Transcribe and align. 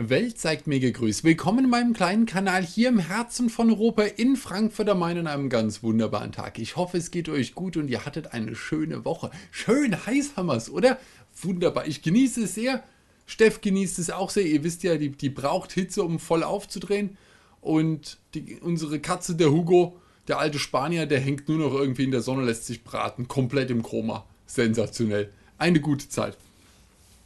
Welt 0.00 0.38
zeigt 0.38 0.68
mir 0.68 0.78
gegrüßt. 0.78 1.24
Willkommen 1.24 1.64
in 1.64 1.70
meinem 1.70 1.92
kleinen 1.92 2.24
Kanal 2.24 2.64
hier 2.64 2.88
im 2.88 3.00
Herzen 3.00 3.50
von 3.50 3.68
Europa 3.68 4.04
in 4.04 4.36
Frankfurt 4.36 4.88
am 4.88 5.00
Main 5.00 5.18
an 5.18 5.26
einem 5.26 5.48
ganz 5.48 5.82
wunderbaren 5.82 6.30
Tag. 6.30 6.60
Ich 6.60 6.76
hoffe, 6.76 6.98
es 6.98 7.10
geht 7.10 7.28
euch 7.28 7.56
gut 7.56 7.76
und 7.76 7.88
ihr 7.88 8.06
hattet 8.06 8.32
eine 8.32 8.54
schöne 8.54 9.04
Woche. 9.04 9.32
Schön 9.50 10.06
heiß 10.06 10.36
haben 10.36 10.46
wir's, 10.46 10.70
oder? 10.70 10.98
Wunderbar. 11.42 11.88
Ich 11.88 12.02
genieße 12.02 12.44
es 12.44 12.54
sehr. 12.54 12.84
Steff 13.26 13.60
genießt 13.60 13.98
es 13.98 14.10
auch 14.10 14.30
sehr. 14.30 14.46
Ihr 14.46 14.62
wisst 14.62 14.84
ja, 14.84 14.96
die, 14.96 15.10
die 15.10 15.30
braucht 15.30 15.72
Hitze, 15.72 16.04
um 16.04 16.20
voll 16.20 16.44
aufzudrehen. 16.44 17.18
Und 17.60 18.18
die, 18.34 18.54
unsere 18.60 19.00
Katze, 19.00 19.34
der 19.34 19.50
Hugo, 19.50 19.96
der 20.28 20.38
alte 20.38 20.60
Spanier, 20.60 21.06
der 21.06 21.18
hängt 21.18 21.48
nur 21.48 21.58
noch 21.58 21.74
irgendwie 21.74 22.04
in 22.04 22.12
der 22.12 22.22
Sonne, 22.22 22.44
lässt 22.44 22.66
sich 22.66 22.84
braten. 22.84 23.26
Komplett 23.26 23.72
im 23.72 23.82
Koma. 23.82 24.24
Sensationell. 24.46 25.32
Eine 25.58 25.80
gute 25.80 26.08
Zeit. 26.08 26.36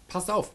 Passt 0.09 0.31
auf 0.31 0.55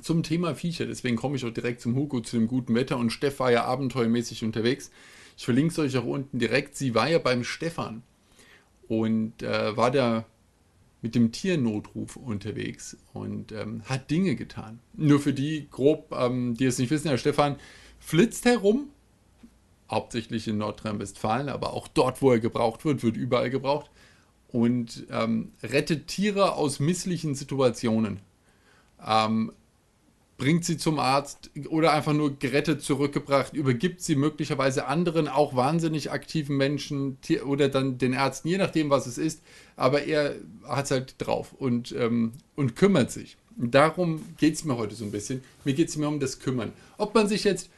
zum 0.00 0.22
Thema 0.22 0.54
Viecher. 0.54 0.86
Deswegen 0.86 1.16
komme 1.16 1.36
ich 1.36 1.44
auch 1.44 1.50
direkt 1.50 1.80
zum 1.80 1.94
Hugo, 1.94 2.20
zu 2.20 2.36
dem 2.36 2.48
guten 2.48 2.74
Wetter. 2.74 2.96
Und 2.96 3.10
Steff 3.10 3.40
war 3.40 3.52
ja 3.52 3.64
abenteuermäßig 3.64 4.44
unterwegs. 4.44 4.90
Ich 5.36 5.44
verlinke 5.44 5.72
es 5.72 5.78
euch 5.78 5.96
auch 5.96 6.04
unten 6.04 6.38
direkt. 6.38 6.76
Sie 6.76 6.94
war 6.94 7.08
ja 7.08 7.18
beim 7.18 7.44
Stefan 7.44 8.02
und 8.88 9.42
äh, 9.42 9.76
war 9.76 9.90
da 9.90 10.26
mit 11.02 11.14
dem 11.16 11.32
Tiernotruf 11.32 12.16
unterwegs 12.16 12.96
und 13.12 13.50
ähm, 13.52 13.82
hat 13.86 14.10
Dinge 14.10 14.36
getan. 14.36 14.78
Nur 14.94 15.18
für 15.18 15.32
die 15.32 15.66
grob, 15.70 16.14
ähm, 16.16 16.54
die 16.54 16.66
es 16.66 16.78
nicht 16.78 16.90
wissen, 16.90 17.08
der 17.08 17.18
Stefan 17.18 17.56
flitzt 17.98 18.44
herum, 18.44 18.88
hauptsächlich 19.90 20.46
in 20.46 20.58
Nordrhein-Westfalen, 20.58 21.48
aber 21.48 21.72
auch 21.72 21.88
dort, 21.88 22.22
wo 22.22 22.30
er 22.30 22.38
gebraucht 22.38 22.84
wird, 22.84 23.02
wird 23.02 23.16
überall 23.16 23.50
gebraucht 23.50 23.90
und 24.48 25.06
ähm, 25.10 25.52
rettet 25.62 26.06
Tiere 26.06 26.52
aus 26.54 26.78
misslichen 26.78 27.34
Situationen. 27.34 28.20
Ähm, 29.04 29.52
bringt 30.42 30.64
sie 30.64 30.76
zum 30.76 30.98
Arzt 30.98 31.50
oder 31.68 31.92
einfach 31.92 32.12
nur 32.12 32.36
gerettet 32.36 32.82
zurückgebracht, 32.82 33.54
übergibt 33.54 34.00
sie 34.00 34.16
möglicherweise 34.16 34.86
anderen, 34.86 35.28
auch 35.28 35.54
wahnsinnig 35.54 36.10
aktiven 36.10 36.56
Menschen 36.56 37.16
oder 37.46 37.68
dann 37.68 37.96
den 37.96 38.12
Ärzten, 38.12 38.48
je 38.48 38.58
nachdem, 38.58 38.90
was 38.90 39.06
es 39.06 39.18
ist. 39.18 39.40
Aber 39.76 40.02
er 40.02 40.34
hat 40.66 40.86
es 40.86 40.90
halt 40.90 41.14
drauf 41.18 41.52
und, 41.52 41.94
ähm, 41.96 42.32
und 42.56 42.74
kümmert 42.74 43.12
sich. 43.12 43.36
Darum 43.56 44.20
geht 44.36 44.54
es 44.54 44.64
mir 44.64 44.76
heute 44.76 44.96
so 44.96 45.04
ein 45.04 45.12
bisschen. 45.12 45.44
Mir 45.64 45.74
geht 45.74 45.90
es 45.90 45.96
mir 45.96 46.08
um 46.08 46.18
das 46.18 46.40
Kümmern. 46.40 46.72
Ob 46.98 47.14
man 47.14 47.28
sich 47.28 47.44
jetzt 47.44 47.70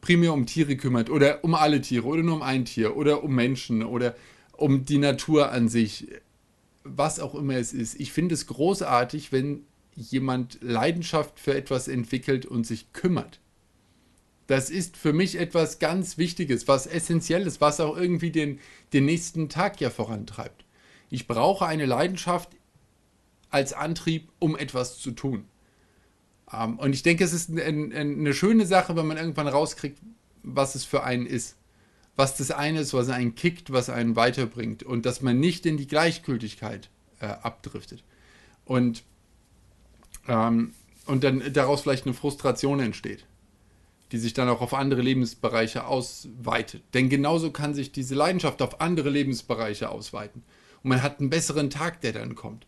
primär 0.00 0.32
um 0.34 0.46
Tiere 0.46 0.76
kümmert 0.76 1.10
oder 1.10 1.42
um 1.42 1.56
alle 1.56 1.80
Tiere 1.80 2.06
oder 2.06 2.22
nur 2.22 2.36
um 2.36 2.42
ein 2.42 2.64
Tier 2.64 2.96
oder 2.96 3.24
um 3.24 3.34
Menschen 3.34 3.82
oder 3.82 4.14
um 4.52 4.84
die 4.84 4.98
Natur 4.98 5.50
an 5.50 5.68
sich, 5.68 6.06
was 6.84 7.18
auch 7.18 7.34
immer 7.34 7.56
es 7.56 7.72
ist. 7.72 7.98
Ich 7.98 8.12
finde 8.12 8.34
es 8.34 8.46
großartig, 8.46 9.32
wenn 9.32 9.64
jemand 9.96 10.58
Leidenschaft 10.60 11.38
für 11.38 11.54
etwas 11.54 11.88
entwickelt 11.88 12.46
und 12.46 12.66
sich 12.66 12.92
kümmert. 12.92 13.40
Das 14.46 14.68
ist 14.68 14.96
für 14.96 15.12
mich 15.12 15.38
etwas 15.38 15.78
ganz 15.78 16.18
Wichtiges, 16.18 16.68
was 16.68 16.86
Essentielles, 16.86 17.60
was 17.60 17.80
auch 17.80 17.96
irgendwie 17.96 18.30
den, 18.30 18.60
den 18.92 19.06
nächsten 19.06 19.48
Tag 19.48 19.80
ja 19.80 19.90
vorantreibt. 19.90 20.64
Ich 21.08 21.26
brauche 21.26 21.66
eine 21.66 21.86
Leidenschaft 21.86 22.50
als 23.50 23.72
Antrieb, 23.72 24.30
um 24.38 24.56
etwas 24.56 24.98
zu 24.98 25.12
tun. 25.12 25.46
Ähm, 26.52 26.78
und 26.78 26.92
ich 26.92 27.02
denke, 27.02 27.24
es 27.24 27.32
ist 27.32 27.50
eine 27.50 28.34
schöne 28.34 28.66
Sache, 28.66 28.96
wenn 28.96 29.06
man 29.06 29.16
irgendwann 29.16 29.48
rauskriegt, 29.48 29.98
was 30.42 30.74
es 30.74 30.84
für 30.84 31.04
einen 31.04 31.26
ist. 31.26 31.56
Was 32.16 32.36
das 32.36 32.50
eine 32.50 32.80
ist, 32.80 32.94
was 32.94 33.08
einen 33.08 33.34
kickt, 33.34 33.72
was 33.72 33.90
einen 33.90 34.14
weiterbringt. 34.14 34.82
Und 34.82 35.06
dass 35.06 35.22
man 35.22 35.40
nicht 35.40 35.66
in 35.66 35.76
die 35.76 35.86
Gleichgültigkeit 35.86 36.90
äh, 37.20 37.26
abdriftet. 37.26 38.04
Und 38.64 39.04
ähm, 40.28 40.72
und 41.06 41.24
dann 41.24 41.42
daraus 41.52 41.82
vielleicht 41.82 42.06
eine 42.06 42.14
Frustration 42.14 42.80
entsteht, 42.80 43.26
die 44.12 44.18
sich 44.18 44.32
dann 44.32 44.48
auch 44.48 44.60
auf 44.60 44.74
andere 44.74 45.02
Lebensbereiche 45.02 45.86
ausweitet. 45.86 46.82
Denn 46.94 47.08
genauso 47.08 47.50
kann 47.50 47.74
sich 47.74 47.92
diese 47.92 48.14
Leidenschaft 48.14 48.62
auf 48.62 48.80
andere 48.80 49.10
Lebensbereiche 49.10 49.90
ausweiten. 49.90 50.42
Und 50.82 50.90
man 50.90 51.02
hat 51.02 51.20
einen 51.20 51.30
besseren 51.30 51.70
Tag, 51.70 52.00
der 52.00 52.12
dann 52.12 52.34
kommt. 52.34 52.66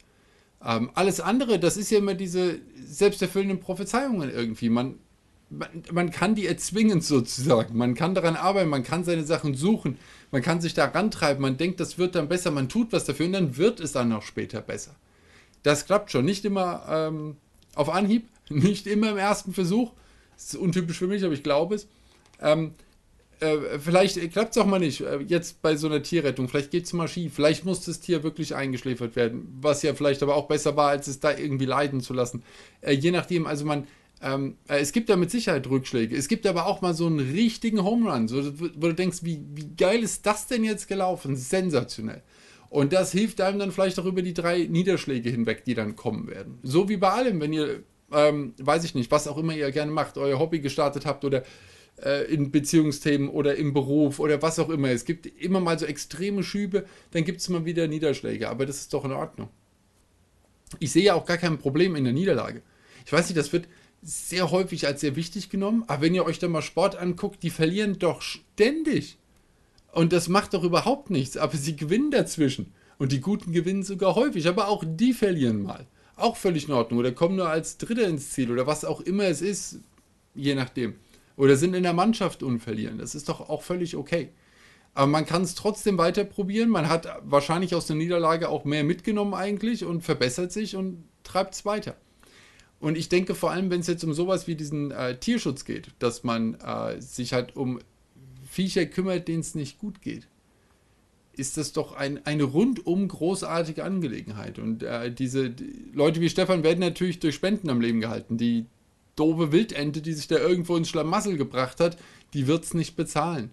Ähm, 0.64 0.91
alles 0.94 1.20
andere, 1.20 1.58
das 1.58 1.76
ist 1.76 1.91
ja 1.91 1.98
immer 1.98 2.14
diese 2.14 2.58
selbsterfüllenden 2.84 3.60
Prophezeiungen 3.60 4.30
irgendwie. 4.30 4.69
Man, 4.69 4.97
man, 5.50 5.69
man, 5.92 6.10
kann 6.10 6.34
die 6.34 6.47
erzwingen 6.47 7.00
sozusagen. 7.00 7.76
Man 7.76 7.94
kann 7.94 8.14
daran 8.14 8.36
arbeiten, 8.36 8.70
man 8.70 8.82
kann 8.82 9.04
seine 9.04 9.25
Sachen 9.25 9.54
suchen, 9.54 9.98
man 10.30 10.42
kann 10.42 10.60
sich 10.60 10.75
da 10.75 10.86
rantreiben, 10.86 11.42
man 11.42 11.56
denkt, 11.56 11.78
das 11.78 11.98
wird 11.98 12.14
dann 12.14 12.28
besser, 12.28 12.50
man 12.50 12.69
tut 12.69 12.92
was 12.92 13.04
dafür 13.04 13.26
und 13.26 13.32
dann 13.32 13.56
wird 13.56 13.80
es 13.80 13.92
dann 13.92 14.12
auch 14.12 14.22
später 14.22 14.60
besser. 14.60 14.97
Das 15.62 15.86
klappt 15.86 16.10
schon. 16.10 16.25
Nicht 16.25 16.44
immer 16.44 16.86
ähm, 16.88 17.36
auf 17.76 17.88
Anhieb, 17.88 18.28
nicht 18.48 18.88
immer 18.88 19.10
im 19.10 19.19
ersten 19.19 19.53
Versuch. 19.53 19.92
Das 20.34 20.54
ist 20.54 20.56
untypisch 20.56 20.98
für 20.98 21.06
mich, 21.06 21.25
aber 21.25 21.32
ich 21.32 21.42
glaube 21.42 21.76
es. 21.76 21.87
Ähm, 22.42 22.75
äh, 23.41 23.78
vielleicht 23.78 24.32
klappt 24.32 24.53
es 24.56 24.59
auch 24.59 24.66
mal 24.66 24.78
nicht, 24.78 25.03
äh, 25.03 25.19
jetzt 25.19 25.60
bei 25.62 25.76
so 25.76 25.86
einer 25.86 26.03
Tierrettung. 26.03 26.48
Vielleicht 26.48 26.70
geht 26.70 26.84
es 26.84 26.92
mal 26.92 27.09
schief. 27.09 27.34
Vielleicht 27.34 27.65
muss 27.65 27.84
das 27.84 28.00
Tier 28.00 28.22
wirklich 28.22 28.54
eingeschläfert 28.54 29.15
werden, 29.15 29.47
was 29.60 29.82
ja 29.82 29.94
vielleicht 29.94 30.22
aber 30.22 30.36
auch 30.36 30.48
besser 30.48 30.76
war, 30.76 30.88
als 30.88 31.06
es 31.06 31.20
da 31.20 31.36
irgendwie 31.36 31.66
leiden 31.66 32.00
zu 32.00 32.15
lassen. 32.15 32.42
Äh, 32.81 32.92
je 32.92 33.10
nachdem, 33.10 33.47
also 33.47 33.65
man, 33.65 33.86
ähm, 34.22 34.56
äh, 34.69 34.78
es 34.78 34.92
gibt 34.92 35.10
ja 35.10 35.16
mit 35.16 35.31
Sicherheit 35.31 35.69
Rückschläge. 35.69 36.16
Es 36.16 36.28
gibt 36.28 36.47
aber 36.47 36.66
auch 36.66 36.81
mal 36.81 36.94
so 36.94 37.06
einen 37.06 37.20
richtigen 37.20 37.84
Home 37.84 38.10
Run, 38.10 38.28
so, 38.28 38.59
wo 38.59 38.86
du 38.86 38.94
denkst, 38.94 39.19
wie, 39.22 39.42
wie 39.54 39.69
geil 39.76 40.03
ist 40.03 40.25
das 40.25 40.47
denn 40.47 40.65
jetzt 40.65 40.88
gelaufen? 40.88 41.36
Sensationell. 41.36 42.22
Und 42.69 42.93
das 42.93 43.12
hilft 43.12 43.41
einem 43.41 43.59
dann 43.59 43.72
vielleicht 43.72 43.99
auch 43.99 44.04
über 44.04 44.22
die 44.22 44.34
drei 44.34 44.65
Niederschläge 44.65 45.31
hinweg, 45.31 45.65
die 45.65 45.75
dann 45.75 45.97
kommen 45.97 46.28
werden. 46.28 46.59
So 46.62 46.88
wie 46.88 46.97
bei 46.97 47.10
allem, 47.10 47.41
wenn 47.41 47.53
ihr, 47.53 47.82
ähm, 48.12 48.54
weiß 48.59 48.84
ich 48.84 48.94
nicht, 48.94 49.10
was 49.10 49.28
auch 49.28 49.38
immer 49.38 49.54
ihr 49.54 49.71
gerne 49.71 49.93
macht, 49.93 50.19
euer 50.19 50.38
Hobby 50.38 50.60
gestartet 50.60 51.06
habt 51.06 51.25
oder 51.25 51.44
äh, 52.03 52.32
in 52.32 52.50
Beziehungsthemen 52.50 53.28
oder 53.28 53.56
im 53.56 53.72
Beruf 53.72 54.19
oder 54.19 54.43
was 54.43 54.59
auch 54.59 54.69
immer. 54.69 54.91
Es 54.91 55.04
gibt 55.04 55.27
immer 55.27 55.60
mal 55.60 55.78
so 55.78 55.87
extreme 55.87 56.43
Schübe, 56.43 56.87
dann 57.12 57.25
gibt 57.25 57.41
es 57.41 57.49
mal 57.49 57.65
wieder 57.65 57.87
Niederschläge, 57.88 58.49
aber 58.49 58.66
das 58.66 58.78
ist 58.78 58.93
doch 58.93 59.04
in 59.04 59.12
Ordnung. 59.12 59.48
Ich 60.78 60.93
sehe 60.93 61.04
ja 61.04 61.15
auch 61.15 61.27
gar 61.27 61.38
kein 61.38 61.59
Problem 61.59 61.94
in 61.97 62.04
der 62.04 62.12
Niederlage. 62.12 62.62
Ich 63.04 63.12
weiß 63.12 63.28
nicht, 63.28 63.38
das 63.38 63.53
wird 63.53 63.69
sehr 64.03 64.50
häufig 64.50 64.87
als 64.87 65.00
sehr 65.00 65.16
wichtig 65.16 65.48
genommen, 65.48 65.84
aber 65.87 66.03
wenn 66.03 66.15
ihr 66.15 66.25
euch 66.25 66.38
da 66.38 66.48
mal 66.48 66.62
Sport 66.62 66.97
anguckt, 66.97 67.43
die 67.43 67.50
verlieren 67.50 67.98
doch 67.98 68.22
ständig. 68.22 69.16
Und 69.96 70.12
das 70.12 70.28
macht 70.28 70.52
doch 70.52 70.62
überhaupt 70.62 71.08
nichts, 71.08 71.38
aber 71.38 71.56
sie 71.56 71.74
gewinnen 71.74 72.10
dazwischen. 72.10 72.74
Und 72.98 73.12
die 73.12 73.20
Guten 73.22 73.52
gewinnen 73.52 73.82
sogar 73.82 74.14
häufig, 74.14 74.46
aber 74.46 74.68
auch 74.68 74.84
die 74.86 75.14
verlieren 75.14 75.62
mal. 75.62 75.86
Auch 76.16 76.36
völlig 76.36 76.68
in 76.68 76.74
Ordnung. 76.74 77.00
Oder 77.00 77.12
kommen 77.12 77.36
nur 77.36 77.48
als 77.48 77.78
Dritter 77.78 78.06
ins 78.06 78.28
Ziel 78.28 78.52
oder 78.52 78.66
was 78.66 78.84
auch 78.84 79.00
immer 79.00 79.24
es 79.24 79.40
ist, 79.40 79.80
je 80.34 80.54
nachdem. 80.54 80.96
Oder 81.38 81.56
sind 81.56 81.72
in 81.72 81.82
der 81.82 81.94
Mannschaft 81.94 82.42
unverlieren. 82.42 82.98
Das 82.98 83.14
ist 83.14 83.30
doch 83.30 83.48
auch 83.48 83.62
völlig 83.62 83.96
okay. 83.96 84.28
Aber 84.92 85.06
man 85.06 85.24
kann 85.24 85.40
es 85.40 85.54
trotzdem 85.54 85.96
weiter 85.96 86.24
probieren. 86.24 86.68
Man 86.68 86.90
hat 86.90 87.08
wahrscheinlich 87.24 87.74
aus 87.74 87.86
der 87.86 87.96
Niederlage 87.96 88.50
auch 88.50 88.66
mehr 88.66 88.84
mitgenommen 88.84 89.32
eigentlich 89.32 89.86
und 89.86 90.02
verbessert 90.02 90.52
sich 90.52 90.76
und 90.76 91.04
treibt 91.24 91.54
es 91.54 91.64
weiter. 91.64 91.96
Und 92.80 92.98
ich 92.98 93.08
denke 93.08 93.34
vor 93.34 93.50
allem, 93.50 93.70
wenn 93.70 93.80
es 93.80 93.86
jetzt 93.86 94.04
um 94.04 94.12
sowas 94.12 94.46
wie 94.46 94.56
diesen 94.56 94.90
äh, 94.90 95.18
Tierschutz 95.18 95.64
geht, 95.64 95.88
dass 96.00 96.22
man 96.22 96.56
äh, 96.56 97.00
sich 97.00 97.32
halt 97.32 97.56
um 97.56 97.78
Viecher 98.56 98.86
kümmert, 98.86 99.28
denen 99.28 99.40
es 99.40 99.54
nicht 99.54 99.78
gut 99.78 100.00
geht, 100.00 100.26
ist 101.34 101.58
das 101.58 101.74
doch 101.74 101.94
ein, 101.94 102.24
eine 102.24 102.44
rundum 102.44 103.06
großartige 103.06 103.84
Angelegenheit. 103.84 104.58
Und 104.58 104.82
äh, 104.82 105.12
diese 105.12 105.50
die 105.50 105.90
Leute 105.92 106.22
wie 106.22 106.30
Stefan 106.30 106.62
werden 106.62 106.80
natürlich 106.80 107.20
durch 107.20 107.34
Spenden 107.34 107.68
am 107.68 107.82
Leben 107.82 108.00
gehalten. 108.00 108.38
Die 108.38 108.64
doofe 109.14 109.52
Wildente, 109.52 110.00
die 110.00 110.14
sich 110.14 110.26
da 110.26 110.38
irgendwo 110.38 110.74
ins 110.74 110.88
Schlamassel 110.88 111.36
gebracht 111.36 111.80
hat, 111.80 111.98
die 112.32 112.46
wird 112.46 112.64
es 112.64 112.72
nicht 112.72 112.96
bezahlen. 112.96 113.50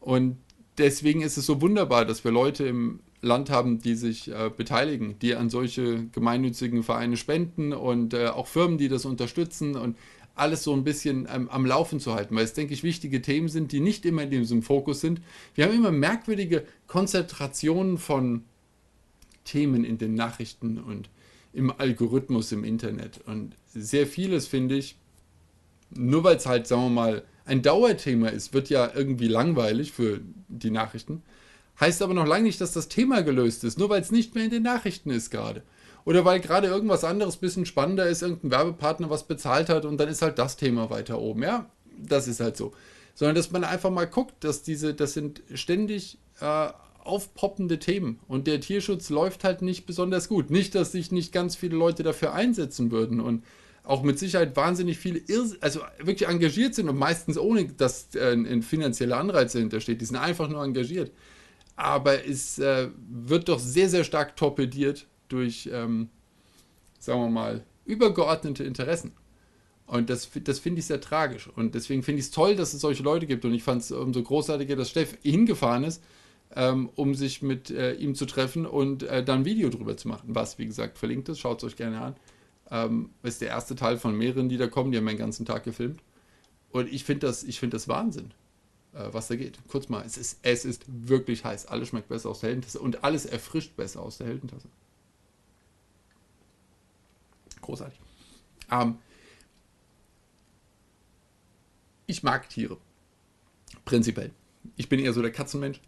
Und 0.00 0.38
deswegen 0.78 1.20
ist 1.20 1.36
es 1.36 1.44
so 1.44 1.60
wunderbar, 1.60 2.06
dass 2.06 2.24
wir 2.24 2.30
Leute 2.30 2.64
im 2.64 3.00
Land 3.20 3.50
haben, 3.50 3.80
die 3.80 3.94
sich 3.94 4.30
äh, 4.30 4.50
beteiligen, 4.56 5.18
die 5.18 5.34
an 5.34 5.50
solche 5.50 6.06
gemeinnützigen 6.06 6.82
Vereine 6.82 7.18
spenden 7.18 7.74
und 7.74 8.14
äh, 8.14 8.28
auch 8.28 8.46
Firmen, 8.46 8.78
die 8.78 8.88
das 8.88 9.04
unterstützen. 9.04 9.76
Und 9.76 9.98
alles 10.36 10.62
so 10.62 10.72
ein 10.74 10.84
bisschen 10.84 11.26
ähm, 11.32 11.48
am 11.48 11.66
Laufen 11.66 11.98
zu 11.98 12.14
halten, 12.14 12.36
weil 12.36 12.44
es, 12.44 12.52
denke 12.52 12.74
ich, 12.74 12.82
wichtige 12.82 13.22
Themen 13.22 13.48
sind, 13.48 13.72
die 13.72 13.80
nicht 13.80 14.04
immer 14.04 14.22
in 14.22 14.30
diesem 14.30 14.62
Fokus 14.62 15.00
sind. 15.00 15.20
Wir 15.54 15.64
haben 15.64 15.74
immer 15.74 15.90
merkwürdige 15.90 16.64
Konzentrationen 16.86 17.98
von 17.98 18.44
Themen 19.44 19.84
in 19.84 19.98
den 19.98 20.14
Nachrichten 20.14 20.78
und 20.78 21.08
im 21.52 21.72
Algorithmus 21.76 22.52
im 22.52 22.64
Internet. 22.64 23.20
Und 23.26 23.56
sehr 23.74 24.06
vieles, 24.06 24.46
finde 24.46 24.76
ich, 24.76 24.96
nur 25.90 26.22
weil 26.22 26.36
es 26.36 26.46
halt, 26.46 26.66
sagen 26.66 26.82
wir 26.82 26.90
mal, 26.90 27.24
ein 27.46 27.62
Dauerthema 27.62 28.28
ist, 28.28 28.52
wird 28.52 28.68
ja 28.68 28.90
irgendwie 28.94 29.28
langweilig 29.28 29.92
für 29.92 30.20
die 30.48 30.70
Nachrichten. 30.70 31.22
Heißt 31.80 32.02
aber 32.02 32.12
noch 32.12 32.26
lange 32.26 32.44
nicht, 32.44 32.60
dass 32.60 32.72
das 32.72 32.88
Thema 32.88 33.22
gelöst 33.22 33.64
ist, 33.64 33.78
nur 33.78 33.88
weil 33.88 34.02
es 34.02 34.10
nicht 34.10 34.34
mehr 34.34 34.44
in 34.44 34.50
den 34.50 34.64
Nachrichten 34.64 35.10
ist 35.10 35.30
gerade. 35.30 35.62
Oder 36.06 36.24
weil 36.24 36.38
gerade 36.38 36.68
irgendwas 36.68 37.02
anderes 37.02 37.36
ein 37.36 37.40
bisschen 37.40 37.66
spannender 37.66 38.06
ist, 38.06 38.22
irgendein 38.22 38.52
Werbepartner 38.52 39.10
was 39.10 39.24
bezahlt 39.24 39.68
hat 39.68 39.84
und 39.84 39.98
dann 39.98 40.08
ist 40.08 40.22
halt 40.22 40.38
das 40.38 40.56
Thema 40.56 40.88
weiter 40.88 41.20
oben. 41.20 41.42
Ja, 41.42 41.68
das 41.98 42.28
ist 42.28 42.38
halt 42.38 42.56
so. 42.56 42.72
Sondern 43.14 43.34
dass 43.34 43.50
man 43.50 43.64
einfach 43.64 43.90
mal 43.90 44.06
guckt, 44.06 44.44
dass 44.44 44.62
diese, 44.62 44.94
das 44.94 45.14
sind 45.14 45.42
ständig 45.52 46.18
äh, 46.40 46.68
aufpoppende 47.02 47.80
Themen 47.80 48.20
und 48.28 48.46
der 48.46 48.60
Tierschutz 48.60 49.10
läuft 49.10 49.42
halt 49.42 49.62
nicht 49.62 49.84
besonders 49.84 50.28
gut. 50.28 50.48
Nicht, 50.48 50.76
dass 50.76 50.92
sich 50.92 51.10
nicht 51.10 51.32
ganz 51.32 51.56
viele 51.56 51.76
Leute 51.76 52.04
dafür 52.04 52.34
einsetzen 52.34 52.92
würden 52.92 53.20
und 53.20 53.42
auch 53.82 54.04
mit 54.04 54.20
Sicherheit 54.20 54.54
wahnsinnig 54.54 54.98
viele, 54.98 55.22
also 55.60 55.80
wirklich 55.98 56.28
engagiert 56.28 56.76
sind 56.76 56.88
und 56.88 56.98
meistens 56.98 57.36
ohne, 57.36 57.64
dass 57.66 58.14
äh, 58.14 58.32
ein 58.32 58.62
finanzieller 58.62 59.16
Anreiz 59.16 59.54
dahinter 59.54 59.80
steht. 59.80 60.00
Die 60.00 60.04
sind 60.04 60.16
einfach 60.16 60.48
nur 60.48 60.62
engagiert. 60.62 61.10
Aber 61.74 62.24
es 62.24 62.60
äh, 62.60 62.90
wird 63.08 63.48
doch 63.48 63.58
sehr, 63.58 63.88
sehr 63.88 64.04
stark 64.04 64.36
torpediert 64.36 65.08
durch, 65.28 65.68
ähm, 65.72 66.08
sagen 66.98 67.20
wir 67.20 67.30
mal, 67.30 67.64
übergeordnete 67.84 68.64
Interessen. 68.64 69.12
Und 69.86 70.10
das, 70.10 70.28
das 70.42 70.58
finde 70.58 70.80
ich 70.80 70.86
sehr 70.86 71.00
tragisch. 71.00 71.48
Und 71.48 71.74
deswegen 71.74 72.02
finde 72.02 72.20
ich 72.20 72.26
es 72.26 72.32
toll, 72.32 72.56
dass 72.56 72.74
es 72.74 72.80
solche 72.80 73.02
Leute 73.02 73.26
gibt. 73.26 73.44
Und 73.44 73.54
ich 73.54 73.62
fand 73.62 73.82
es 73.82 73.92
umso 73.92 74.22
großartiger, 74.22 74.74
dass 74.74 74.90
Steff 74.90 75.16
hingefahren 75.22 75.84
ist, 75.84 76.02
ähm, 76.54 76.90
um 76.96 77.14
sich 77.14 77.40
mit 77.40 77.70
äh, 77.70 77.94
ihm 77.94 78.14
zu 78.14 78.26
treffen 78.26 78.66
und 78.66 79.04
äh, 79.04 79.24
dann 79.24 79.40
ein 79.40 79.44
Video 79.44 79.68
drüber 79.68 79.96
zu 79.96 80.08
machen. 80.08 80.34
Was, 80.34 80.58
wie 80.58 80.66
gesagt, 80.66 80.98
verlinkt 80.98 81.28
ist. 81.28 81.38
Schaut 81.38 81.62
es 81.62 81.64
euch 81.68 81.76
gerne 81.76 82.00
an. 82.00 82.16
Ähm, 82.68 83.10
ist 83.22 83.40
der 83.40 83.48
erste 83.48 83.76
Teil 83.76 83.96
von 83.96 84.16
mehreren, 84.16 84.48
die 84.48 84.56
da 84.56 84.66
kommen. 84.66 84.90
Die 84.90 84.98
haben 84.98 85.06
den 85.06 85.18
ganzen 85.18 85.46
Tag 85.46 85.62
gefilmt. 85.62 86.02
Und 86.72 86.92
ich 86.92 87.04
finde 87.04 87.28
das, 87.28 87.44
find 87.44 87.72
das 87.72 87.86
Wahnsinn, 87.86 88.32
äh, 88.92 89.04
was 89.12 89.28
da 89.28 89.36
geht. 89.36 89.58
Kurz 89.68 89.88
mal, 89.88 90.04
es 90.04 90.18
ist, 90.18 90.40
es 90.42 90.64
ist 90.64 90.84
wirklich 90.88 91.44
heiß. 91.44 91.66
Alles 91.66 91.88
schmeckt 91.88 92.08
besser 92.08 92.28
aus 92.28 92.40
der 92.40 92.48
Heldentasse. 92.48 92.80
Und 92.80 93.04
alles 93.04 93.24
erfrischt 93.24 93.76
besser 93.76 94.02
aus 94.02 94.18
der 94.18 94.26
Heldentasse. 94.26 94.68
Großartig. 97.66 97.98
Ähm, 98.70 98.94
ich 102.06 102.22
mag 102.22 102.48
Tiere. 102.48 102.78
Prinzipiell. 103.84 104.30
Ich 104.76 104.88
bin 104.88 105.00
eher 105.00 105.12
so 105.12 105.20
der 105.20 105.32
Katzenmensch. 105.32 105.80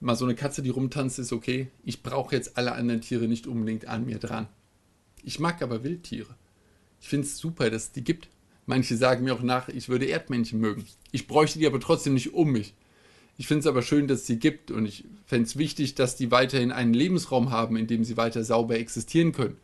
Mal 0.00 0.16
so 0.16 0.24
eine 0.24 0.34
Katze, 0.34 0.62
die 0.62 0.70
rumtanzt, 0.70 1.18
ist 1.18 1.34
okay. 1.34 1.68
Ich 1.84 2.02
brauche 2.02 2.34
jetzt 2.34 2.56
alle 2.56 2.72
anderen 2.72 3.02
Tiere 3.02 3.28
nicht 3.28 3.46
unbedingt 3.46 3.86
an 3.86 4.06
mir 4.06 4.18
dran. 4.18 4.48
Ich 5.22 5.38
mag 5.38 5.60
aber 5.60 5.84
Wildtiere. 5.84 6.34
Ich 7.02 7.08
finde 7.08 7.26
es 7.26 7.36
super, 7.36 7.68
dass 7.68 7.84
es 7.84 7.92
die 7.92 8.02
gibt. 8.02 8.28
Manche 8.64 8.96
sagen 8.96 9.24
mir 9.24 9.34
auch 9.34 9.42
nach, 9.42 9.68
ich 9.68 9.90
würde 9.90 10.06
Erdmännchen 10.06 10.58
mögen. 10.58 10.86
Ich 11.12 11.26
bräuchte 11.26 11.58
die 11.58 11.66
aber 11.66 11.80
trotzdem 11.80 12.14
nicht 12.14 12.32
um 12.32 12.50
mich. 12.50 12.72
Ich 13.36 13.46
finde 13.46 13.60
es 13.60 13.66
aber 13.66 13.82
schön, 13.82 14.08
dass 14.08 14.20
es 14.20 14.26
sie 14.26 14.38
gibt 14.38 14.70
und 14.70 14.86
ich 14.86 15.04
fände 15.26 15.44
es 15.44 15.58
wichtig, 15.58 15.96
dass 15.96 16.16
die 16.16 16.30
weiterhin 16.30 16.72
einen 16.72 16.94
Lebensraum 16.94 17.50
haben, 17.50 17.76
in 17.76 17.86
dem 17.86 18.04
sie 18.04 18.16
weiter 18.16 18.42
sauber 18.42 18.78
existieren 18.78 19.32
können. 19.32 19.58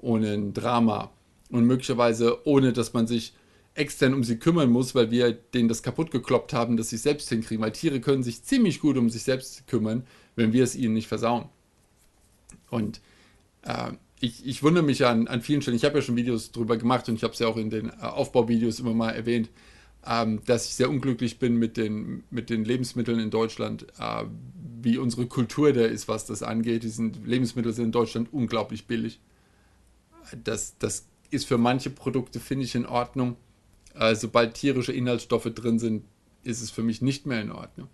Ohne 0.00 0.32
ein 0.32 0.52
Drama 0.52 1.10
und 1.50 1.64
möglicherweise 1.64 2.46
ohne, 2.46 2.72
dass 2.72 2.92
man 2.92 3.06
sich 3.06 3.34
extern 3.74 4.14
um 4.14 4.24
sie 4.24 4.38
kümmern 4.38 4.70
muss, 4.70 4.94
weil 4.94 5.10
wir 5.10 5.32
denen 5.32 5.68
das 5.68 5.82
kaputt 5.82 6.10
gekloppt 6.10 6.52
haben, 6.52 6.76
dass 6.76 6.90
sie 6.90 6.96
es 6.96 7.02
selbst 7.02 7.28
hinkriegen. 7.28 7.62
Weil 7.62 7.72
Tiere 7.72 8.00
können 8.00 8.22
sich 8.22 8.42
ziemlich 8.42 8.80
gut 8.80 8.96
um 8.96 9.10
sich 9.10 9.22
selbst 9.22 9.66
kümmern, 9.66 10.04
wenn 10.34 10.52
wir 10.52 10.64
es 10.64 10.74
ihnen 10.74 10.94
nicht 10.94 11.08
versauen. 11.08 11.48
Und 12.70 13.00
äh, 13.62 13.92
ich, 14.20 14.46
ich 14.46 14.62
wundere 14.62 14.84
mich 14.84 15.04
an, 15.04 15.28
an 15.28 15.42
vielen 15.42 15.62
Stellen, 15.62 15.76
ich 15.76 15.84
habe 15.84 15.98
ja 15.98 16.02
schon 16.02 16.16
Videos 16.16 16.52
darüber 16.52 16.76
gemacht 16.76 17.08
und 17.08 17.16
ich 17.16 17.22
habe 17.22 17.34
es 17.34 17.38
ja 17.38 17.48
auch 17.48 17.56
in 17.56 17.70
den 17.70 17.90
äh, 17.90 17.92
Aufbauvideos 18.00 18.80
immer 18.80 18.94
mal 18.94 19.10
erwähnt, 19.10 19.50
ähm, 20.06 20.40
dass 20.46 20.66
ich 20.66 20.74
sehr 20.74 20.88
unglücklich 20.88 21.38
bin 21.38 21.56
mit 21.56 21.76
den, 21.76 22.24
mit 22.30 22.48
den 22.48 22.64
Lebensmitteln 22.64 23.18
in 23.18 23.30
Deutschland, 23.30 23.86
äh, 23.98 24.24
wie 24.80 24.98
unsere 24.98 25.26
Kultur 25.26 25.72
da 25.72 25.84
ist, 25.84 26.08
was 26.08 26.24
das 26.24 26.42
angeht. 26.42 26.82
Die 26.82 26.88
sind, 26.88 27.26
Lebensmittel 27.26 27.72
sind 27.72 27.86
in 27.86 27.92
Deutschland 27.92 28.32
unglaublich 28.32 28.86
billig. 28.86 29.20
Das, 30.44 30.76
das 30.78 31.06
ist 31.30 31.46
für 31.46 31.58
manche 31.58 31.90
Produkte, 31.90 32.40
finde 32.40 32.64
ich, 32.64 32.74
in 32.74 32.86
Ordnung. 32.86 33.36
Äh, 33.94 34.14
sobald 34.14 34.54
tierische 34.54 34.92
Inhaltsstoffe 34.92 35.50
drin 35.54 35.78
sind, 35.78 36.04
ist 36.44 36.62
es 36.62 36.70
für 36.70 36.82
mich 36.82 37.02
nicht 37.02 37.26
mehr 37.26 37.40
in 37.40 37.50
Ordnung. 37.50 37.88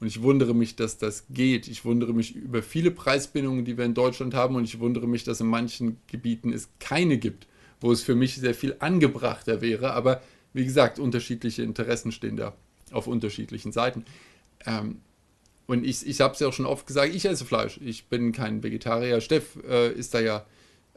Und 0.00 0.08
ich 0.08 0.22
wundere 0.22 0.54
mich, 0.54 0.76
dass 0.76 0.98
das 0.98 1.24
geht. 1.30 1.68
Ich 1.68 1.84
wundere 1.84 2.12
mich 2.12 2.34
über 2.34 2.62
viele 2.62 2.90
Preisbindungen, 2.90 3.64
die 3.64 3.78
wir 3.78 3.84
in 3.84 3.94
Deutschland 3.94 4.34
haben. 4.34 4.56
Und 4.56 4.64
ich 4.64 4.80
wundere 4.80 5.06
mich, 5.06 5.24
dass 5.24 5.40
in 5.40 5.46
manchen 5.46 5.98
Gebieten 6.08 6.52
es 6.52 6.68
keine 6.78 7.18
gibt, 7.18 7.46
wo 7.80 7.92
es 7.92 8.02
für 8.02 8.14
mich 8.14 8.36
sehr 8.36 8.54
viel 8.54 8.76
angebrachter 8.80 9.60
wäre. 9.60 9.92
Aber 9.92 10.22
wie 10.52 10.64
gesagt, 10.64 10.98
unterschiedliche 10.98 11.62
Interessen 11.62 12.12
stehen 12.12 12.36
da 12.36 12.54
auf 12.90 13.06
unterschiedlichen 13.06 13.72
Seiten. 13.72 14.04
Ähm, 14.66 15.00
und 15.66 15.84
ich, 15.84 16.06
ich 16.06 16.20
habe 16.20 16.34
es 16.34 16.40
ja 16.40 16.48
auch 16.48 16.52
schon 16.52 16.66
oft 16.66 16.86
gesagt, 16.86 17.14
ich 17.14 17.24
esse 17.24 17.44
Fleisch. 17.44 17.80
Ich 17.82 18.06
bin 18.06 18.32
kein 18.32 18.62
Vegetarier. 18.62 19.20
Steff 19.20 19.56
äh, 19.68 19.92
ist 19.92 20.14
da 20.14 20.20
ja 20.20 20.44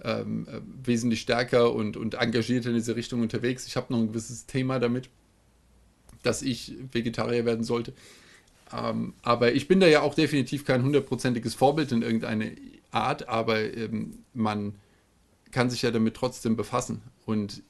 ähm, 0.04 0.48
äh, 0.48 0.60
wesentlich 0.86 1.22
stärker 1.22 1.74
und, 1.74 1.98
und 1.98 2.16
engagierter 2.16 2.70
in 2.70 2.76
diese 2.76 2.96
Richtung 2.96 3.22
unterwegs. 3.22 3.68
Ich 3.68 3.76
habe 3.76 3.92
noch 3.92 4.00
ein 4.00 4.10
gewisses 4.10 4.46
Thema 4.46 4.80
damit, 4.80 5.10
dass 6.24 6.42
ich 6.42 6.76
Vegetarier 6.92 7.46
werden 7.46 7.64
sollte. 7.64 7.94
Ähm, 8.74 9.14
aber 9.22 9.54
ich 9.54 9.68
bin 9.68 9.80
da 9.80 9.88
ja 9.88 10.02
auch 10.02 10.14
definitiv 10.14 10.66
kein 10.66 10.84
hundertprozentiges 10.84 11.56
Vorbild 11.56 11.92
in 11.92 12.02
irgendeine 12.02 12.56
Art, 12.92 13.28
aber 13.28 13.60
ähm, 13.60 14.20
man 14.34 14.76
kann 15.52 15.70
sich 15.70 15.82
ja 15.82 15.92
damit 15.92 16.16
trotzdem 16.16 16.56
befassen. 16.56 17.02
Und 17.26 17.64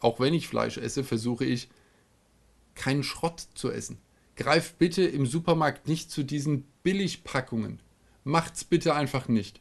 auch 0.00 0.20
wenn 0.20 0.34
ich 0.34 0.48
Fleisch 0.48 0.76
esse, 0.76 1.04
versuche 1.04 1.44
ich 1.44 1.68
keinen 2.74 3.04
Schrott 3.04 3.46
zu 3.54 3.70
essen. 3.70 3.98
Greift 4.36 4.78
bitte 4.78 5.02
im 5.02 5.26
Supermarkt 5.26 5.86
nicht 5.86 6.10
zu 6.10 6.24
diesen 6.24 6.64
Billigpackungen. 6.82 7.78
Macht's 8.24 8.64
bitte 8.64 8.94
einfach 8.94 9.28
nicht. 9.28 9.60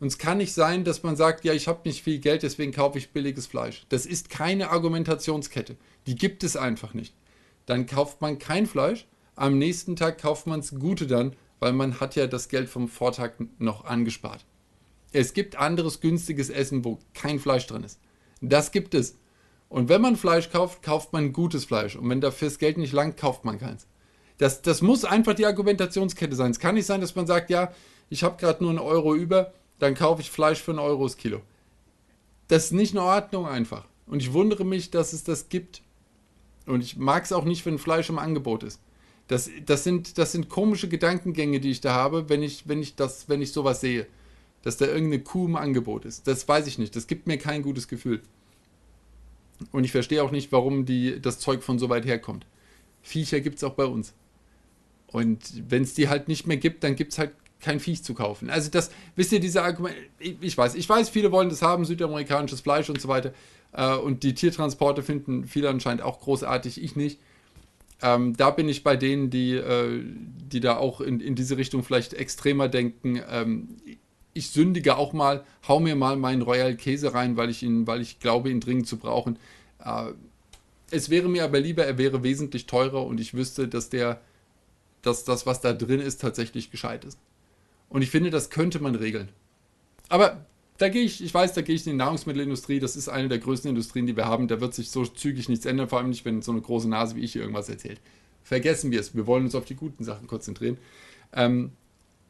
Und 0.00 0.06
es 0.06 0.18
kann 0.18 0.38
nicht 0.38 0.54
sein, 0.54 0.84
dass 0.84 1.02
man 1.02 1.14
sagt, 1.14 1.44
ja, 1.44 1.52
ich 1.52 1.68
habe 1.68 1.80
nicht 1.84 2.02
viel 2.02 2.18
Geld, 2.18 2.42
deswegen 2.42 2.72
kaufe 2.72 2.98
ich 2.98 3.12
billiges 3.12 3.46
Fleisch. 3.46 3.84
Das 3.90 4.06
ist 4.06 4.30
keine 4.30 4.70
Argumentationskette. 4.70 5.76
Die 6.06 6.14
gibt 6.14 6.42
es 6.42 6.56
einfach 6.56 6.94
nicht. 6.94 7.14
Dann 7.66 7.86
kauft 7.86 8.22
man 8.22 8.38
kein 8.38 8.66
Fleisch, 8.66 9.06
am 9.36 9.58
nächsten 9.58 9.96
Tag 9.96 10.18
kauft 10.18 10.46
man 10.46 10.60
es 10.60 10.74
Gute 10.74 11.06
dann, 11.06 11.36
weil 11.60 11.72
man 11.72 12.00
hat 12.00 12.16
ja 12.16 12.26
das 12.26 12.48
Geld 12.48 12.68
vom 12.68 12.88
Vortag 12.88 13.32
noch 13.58 13.84
angespart. 13.84 14.44
Es 15.12 15.34
gibt 15.34 15.56
anderes 15.56 16.00
günstiges 16.00 16.48
Essen, 16.48 16.84
wo 16.84 16.98
kein 17.12 17.38
Fleisch 17.38 17.66
drin 17.66 17.84
ist. 17.84 18.00
Das 18.40 18.72
gibt 18.72 18.94
es. 18.94 19.18
Und 19.68 19.88
wenn 19.88 20.00
man 20.00 20.16
Fleisch 20.16 20.50
kauft, 20.50 20.82
kauft 20.82 21.12
man 21.12 21.32
gutes 21.32 21.66
Fleisch. 21.66 21.94
Und 21.96 22.08
wenn 22.08 22.20
dafür 22.20 22.48
das 22.48 22.58
Geld 22.58 22.78
nicht 22.78 22.92
langt, 22.92 23.16
kauft 23.18 23.44
man 23.44 23.58
keins. 23.58 23.86
Das, 24.38 24.62
das 24.62 24.80
muss 24.80 25.04
einfach 25.04 25.34
die 25.34 25.46
Argumentationskette 25.46 26.34
sein. 26.34 26.50
Es 26.50 26.58
kann 26.58 26.74
nicht 26.74 26.86
sein, 26.86 27.02
dass 27.02 27.14
man 27.14 27.26
sagt, 27.26 27.50
ja, 27.50 27.72
ich 28.08 28.24
habe 28.24 28.38
gerade 28.38 28.64
nur 28.64 28.70
einen 28.70 28.78
Euro 28.78 29.14
über, 29.14 29.52
dann 29.80 29.94
kaufe 29.94 30.20
ich 30.22 30.30
Fleisch 30.30 30.60
für 30.60 30.70
einen 30.70 30.78
Euro 30.78 31.04
das 31.04 31.16
Kilo. 31.16 31.40
Das 32.48 32.66
ist 32.66 32.72
nicht 32.72 32.92
in 32.92 32.98
Ordnung 32.98 33.46
einfach. 33.46 33.86
Und 34.06 34.22
ich 34.22 34.32
wundere 34.32 34.64
mich, 34.64 34.90
dass 34.90 35.12
es 35.12 35.24
das 35.24 35.48
gibt. 35.48 35.82
Und 36.66 36.82
ich 36.82 36.96
mag 36.96 37.24
es 37.24 37.32
auch 37.32 37.44
nicht, 37.44 37.64
wenn 37.66 37.78
Fleisch 37.78 38.10
im 38.10 38.18
Angebot 38.18 38.62
ist. 38.62 38.80
Das, 39.28 39.48
das, 39.64 39.84
sind, 39.84 40.18
das 40.18 40.32
sind 40.32 40.48
komische 40.48 40.88
Gedankengänge, 40.88 41.60
die 41.60 41.70
ich 41.70 41.80
da 41.80 41.94
habe, 41.94 42.28
wenn 42.28 42.42
ich, 42.42 42.68
wenn 42.68 42.82
ich, 42.82 42.96
das, 42.96 43.28
wenn 43.28 43.40
ich 43.40 43.52
sowas 43.52 43.80
sehe. 43.80 44.06
Dass 44.62 44.76
da 44.76 44.86
irgendeine 44.86 45.22
Kuh 45.22 45.46
im 45.46 45.56
Angebot 45.56 46.04
ist. 46.04 46.26
Das 46.26 46.46
weiß 46.46 46.66
ich 46.66 46.78
nicht. 46.78 46.94
Das 46.94 47.06
gibt 47.06 47.26
mir 47.26 47.38
kein 47.38 47.62
gutes 47.62 47.88
Gefühl. 47.88 48.20
Und 49.72 49.84
ich 49.84 49.92
verstehe 49.92 50.22
auch 50.22 50.30
nicht, 50.30 50.52
warum 50.52 50.84
die, 50.84 51.20
das 51.20 51.38
Zeug 51.38 51.62
von 51.62 51.78
so 51.78 51.88
weit 51.88 52.04
herkommt. 52.04 52.46
Viecher 53.02 53.40
gibt 53.40 53.56
es 53.56 53.64
auch 53.64 53.74
bei 53.74 53.84
uns. 53.84 54.12
Und 55.06 55.70
wenn 55.70 55.82
es 55.82 55.94
die 55.94 56.08
halt 56.08 56.28
nicht 56.28 56.46
mehr 56.46 56.56
gibt, 56.56 56.84
dann 56.84 56.96
gibt 56.96 57.12
es 57.12 57.18
halt 57.18 57.32
kein 57.60 57.80
Viech 57.80 58.02
zu 58.02 58.14
kaufen. 58.14 58.50
Also 58.50 58.70
das, 58.70 58.90
wisst 59.16 59.32
ihr, 59.32 59.40
diese 59.40 59.62
Argumente, 59.62 59.98
ich, 60.18 60.36
ich, 60.40 60.58
weiß, 60.58 60.74
ich 60.74 60.88
weiß, 60.88 61.08
viele 61.08 61.32
wollen 61.32 61.48
das 61.48 61.62
haben, 61.62 61.84
südamerikanisches 61.84 62.60
Fleisch 62.60 62.88
und 62.90 63.00
so 63.00 63.08
weiter. 63.08 63.32
Äh, 63.72 63.94
und 63.96 64.22
die 64.22 64.34
Tiertransporte 64.34 65.02
finden 65.02 65.46
viele 65.46 65.68
anscheinend 65.68 66.02
auch 66.02 66.20
großartig, 66.20 66.82
ich 66.82 66.96
nicht. 66.96 67.18
Ähm, 68.02 68.36
da 68.36 68.50
bin 68.50 68.68
ich 68.68 68.82
bei 68.82 68.96
denen, 68.96 69.30
die, 69.30 69.54
äh, 69.54 70.02
die 70.02 70.60
da 70.60 70.76
auch 70.76 71.00
in, 71.00 71.20
in 71.20 71.34
diese 71.34 71.56
Richtung 71.56 71.82
vielleicht 71.82 72.14
extremer 72.14 72.68
denken. 72.68 73.20
Ähm, 73.28 73.68
ich 74.32 74.50
sündige 74.50 74.96
auch 74.96 75.12
mal, 75.12 75.44
hau 75.68 75.80
mir 75.80 75.96
mal 75.96 76.16
meinen 76.16 76.42
Royal 76.42 76.76
Käse 76.76 77.14
rein, 77.14 77.36
weil 77.36 77.50
ich 77.50 77.62
ihn, 77.62 77.86
weil 77.86 78.00
ich 78.00 78.20
glaube, 78.20 78.50
ihn 78.50 78.60
dringend 78.60 78.86
zu 78.86 78.96
brauchen. 78.96 79.38
Äh, 79.84 80.12
es 80.90 81.10
wäre 81.10 81.28
mir 81.28 81.44
aber 81.44 81.60
lieber, 81.60 81.84
er 81.84 81.98
wäre 81.98 82.22
wesentlich 82.22 82.66
teurer 82.66 83.04
und 83.06 83.20
ich 83.20 83.34
wüsste, 83.34 83.68
dass 83.68 83.90
der, 83.90 84.20
dass 85.02 85.24
das, 85.24 85.46
was 85.46 85.60
da 85.60 85.72
drin 85.72 86.00
ist, 86.00 86.20
tatsächlich 86.20 86.70
gescheit 86.70 87.04
ist. 87.04 87.18
Und 87.90 88.00
ich 88.00 88.10
finde, 88.10 88.30
das 88.30 88.48
könnte 88.48 88.80
man 88.80 88.94
regeln. 88.94 89.28
Aber 90.08 90.46
da 90.78 90.88
gehe 90.88 91.02
ich, 91.02 91.22
ich 91.22 91.34
weiß, 91.34 91.52
da 91.52 91.60
gehe 91.60 91.74
ich 91.74 91.86
in 91.86 91.92
die 91.92 91.98
Nahrungsmittelindustrie, 91.98 92.80
das 92.80 92.96
ist 92.96 93.08
eine 93.08 93.28
der 93.28 93.38
größten 93.38 93.68
Industrien, 93.68 94.06
die 94.06 94.16
wir 94.16 94.24
haben. 94.24 94.48
Da 94.48 94.62
wird 94.62 94.72
sich 94.72 94.90
so 94.90 95.04
zügig 95.04 95.50
nichts 95.50 95.66
ändern, 95.66 95.88
vor 95.88 95.98
allem 95.98 96.08
nicht, 96.08 96.24
wenn 96.24 96.40
so 96.40 96.52
eine 96.52 96.62
große 96.62 96.88
Nase 96.88 97.16
wie 97.16 97.20
ich 97.20 97.32
hier 97.32 97.42
irgendwas 97.42 97.68
erzählt. 97.68 98.00
Vergessen 98.42 98.90
wir 98.90 99.00
es. 99.00 99.14
Wir 99.14 99.26
wollen 99.26 99.44
uns 99.44 99.54
auf 99.54 99.66
die 99.66 99.74
guten 99.74 100.04
Sachen 100.04 100.26
konzentrieren. 100.26 100.78
Ähm, 101.34 101.72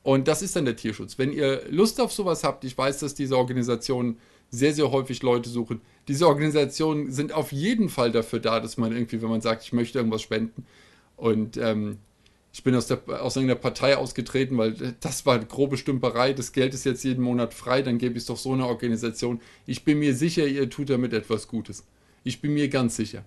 und 0.02 0.26
das 0.29 0.43
ist 0.43 0.57
dann 0.57 0.64
der 0.64 0.76
Tierschutz. 0.76 1.19
Wenn 1.19 1.33
ihr 1.33 1.62
Lust 1.71 2.00
auf 2.00 2.12
sowas 2.12 2.43
habt, 2.43 2.64
ich 2.64 2.76
weiß, 2.76 2.99
dass 2.99 3.14
diese 3.14 3.37
Organisationen 3.37 4.17
sehr, 4.50 4.75
sehr 4.75 4.90
häufig 4.90 5.23
Leute 5.23 5.49
suchen. 5.49 5.81
Diese 6.09 6.26
Organisationen 6.26 7.12
sind 7.12 7.33
auf 7.33 7.52
jeden 7.52 7.88
Fall 7.88 8.11
dafür 8.11 8.40
da, 8.40 8.61
dass 8.61 8.79
man 8.79 8.93
irgendwie, 8.93 9.23
wenn 9.23 9.29
man 9.29 9.40
sagt, 9.43 9.62
ich 9.62 9.73
möchte 9.73 9.99
irgendwas 9.99 10.23
spenden 10.23 10.67
und 11.17 11.57
ähm, 11.57 11.99
ich 12.52 12.64
bin 12.64 12.75
aus, 12.75 12.88
der, 12.88 13.00
aus 13.23 13.37
irgendeiner 13.37 13.61
Partei 13.61 13.97
ausgetreten, 13.97 14.59
weil 14.59 14.97
das 15.00 15.25
war 15.25 15.38
grobe 15.38 15.76
Stümperei. 15.76 16.33
Das 16.33 16.52
Geld 16.52 16.75
ist 16.75 16.85
jetzt 16.85 17.04
jeden 17.04 17.23
Monat 17.23 17.54
frei, 17.54 17.83
dann 17.83 17.99
gebe 17.99 18.14
ich 18.14 18.23
es 18.23 18.26
doch 18.26 18.37
so 18.37 18.52
eine 18.52 18.66
Organisation. 18.66 19.40
Ich 19.66 19.85
bin 19.85 20.00
mir 20.00 20.14
sicher, 20.14 20.47
ihr 20.47 20.69
tut 20.69 20.90
damit 20.90 21.12
etwas 21.12 21.47
Gutes. 21.47 21.85
Ich 22.25 22.40
bin 22.40 22.54
mir 22.54 22.69
ganz 22.69 22.97
sicher. 22.97 23.25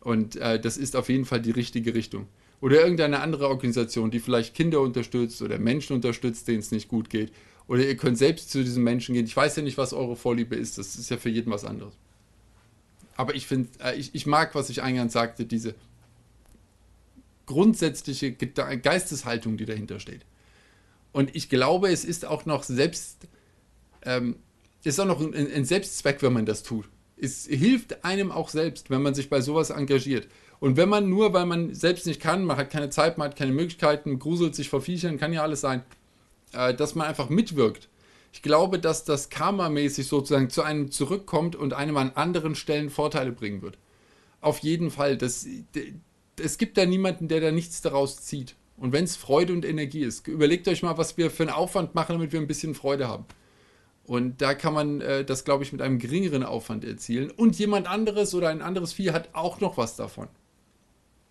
Und 0.00 0.36
äh, 0.36 0.58
das 0.58 0.76
ist 0.76 0.96
auf 0.96 1.08
jeden 1.08 1.26
Fall 1.26 1.40
die 1.40 1.52
richtige 1.52 1.94
Richtung. 1.94 2.26
Oder 2.60 2.82
irgendeine 2.82 3.20
andere 3.20 3.48
Organisation, 3.48 4.10
die 4.10 4.20
vielleicht 4.20 4.54
Kinder 4.54 4.80
unterstützt 4.80 5.40
oder 5.42 5.58
Menschen 5.58 5.94
unterstützt, 5.94 6.48
denen 6.48 6.58
es 6.58 6.72
nicht 6.72 6.88
gut 6.88 7.08
geht. 7.08 7.32
Oder 7.68 7.86
ihr 7.86 7.96
könnt 7.96 8.18
selbst 8.18 8.50
zu 8.50 8.64
diesen 8.64 8.82
Menschen 8.82 9.14
gehen. 9.14 9.26
Ich 9.26 9.36
weiß 9.36 9.56
ja 9.56 9.62
nicht, 9.62 9.78
was 9.78 9.92
eure 9.92 10.16
Vorliebe 10.16 10.56
ist. 10.56 10.76
Das 10.76 10.96
ist 10.96 11.08
ja 11.08 11.18
für 11.18 11.30
jeden 11.30 11.52
was 11.52 11.64
anderes. 11.64 11.94
Aber 13.16 13.34
ich 13.34 13.46
finde, 13.46 13.68
äh, 13.82 13.96
ich, 13.96 14.14
ich 14.14 14.26
mag, 14.26 14.54
was 14.54 14.70
ich 14.70 14.82
eingangs 14.82 15.12
sagte, 15.12 15.44
diese 15.44 15.74
grundsätzliche 17.50 18.32
Geisteshaltung, 18.32 19.56
die 19.56 19.66
dahinter 19.66 20.00
steht. 20.00 20.22
Und 21.12 21.34
ich 21.34 21.48
glaube, 21.48 21.90
es 21.90 22.04
ist 22.04 22.24
auch 22.24 22.46
noch 22.46 22.62
selbst, 22.62 23.26
ähm, 24.02 24.36
ist 24.84 25.00
auch 25.00 25.06
noch 25.06 25.20
ein, 25.20 25.34
ein 25.34 25.64
Selbstzweck, 25.64 26.22
wenn 26.22 26.32
man 26.32 26.46
das 26.46 26.62
tut. 26.62 26.88
Es 27.16 27.46
hilft 27.46 28.04
einem 28.04 28.30
auch 28.32 28.48
selbst, 28.48 28.88
wenn 28.88 29.02
man 29.02 29.14
sich 29.14 29.28
bei 29.28 29.40
sowas 29.40 29.70
engagiert. 29.70 30.28
Und 30.58 30.76
wenn 30.76 30.88
man 30.88 31.08
nur, 31.08 31.32
weil 31.32 31.46
man 31.46 31.74
selbst 31.74 32.06
nicht 32.06 32.20
kann, 32.20 32.44
man 32.44 32.56
hat 32.56 32.70
keine 32.70 32.90
Zeit, 32.90 33.18
man 33.18 33.28
hat 33.28 33.36
keine 33.36 33.52
Möglichkeiten, 33.52 34.18
gruselt 34.18 34.54
sich 34.54 34.68
vor 34.68 34.80
Viechern, 34.80 35.18
kann 35.18 35.32
ja 35.32 35.42
alles 35.42 35.60
sein, 35.60 35.82
äh, 36.52 36.74
dass 36.74 36.94
man 36.94 37.06
einfach 37.06 37.28
mitwirkt 37.28 37.88
ich 38.32 38.42
glaube, 38.42 38.78
dass 38.78 39.04
das 39.04 39.28
karmamäßig 39.28 40.06
sozusagen 40.06 40.50
zu 40.50 40.62
einem 40.62 40.90
zurückkommt 40.90 41.56
und 41.56 41.72
einem 41.74 41.96
an 41.96 42.12
anderen 42.14 42.54
Stellen 42.54 42.90
Vorteile 42.90 43.32
bringen 43.32 43.62
wird. 43.62 43.76
Auf 44.40 44.58
jeden 44.58 44.90
Fall. 44.90 45.16
Das, 45.16 45.46
es 46.40 46.58
gibt 46.58 46.76
da 46.76 46.86
niemanden, 46.86 47.28
der 47.28 47.40
da 47.40 47.52
nichts 47.52 47.80
daraus 47.82 48.22
zieht. 48.22 48.56
Und 48.76 48.92
wenn 48.92 49.04
es 49.04 49.16
Freude 49.16 49.52
und 49.52 49.64
Energie 49.64 50.00
ist, 50.00 50.26
überlegt 50.26 50.66
euch 50.66 50.82
mal, 50.82 50.96
was 50.96 51.16
wir 51.16 51.30
für 51.30 51.42
einen 51.42 51.52
Aufwand 51.52 51.94
machen, 51.94 52.14
damit 52.14 52.32
wir 52.32 52.40
ein 52.40 52.46
bisschen 52.46 52.74
Freude 52.74 53.08
haben. 53.08 53.26
Und 54.04 54.40
da 54.40 54.54
kann 54.54 54.74
man 54.74 55.00
äh, 55.02 55.24
das, 55.24 55.44
glaube 55.44 55.62
ich, 55.62 55.72
mit 55.72 55.82
einem 55.82 55.98
geringeren 55.98 56.42
Aufwand 56.42 56.84
erzielen. 56.84 57.30
Und 57.30 57.58
jemand 57.58 57.86
anderes 57.86 58.34
oder 58.34 58.48
ein 58.48 58.62
anderes 58.62 58.92
Vieh 58.92 59.12
hat 59.12 59.28
auch 59.34 59.60
noch 59.60 59.76
was 59.76 59.96
davon. 59.96 60.28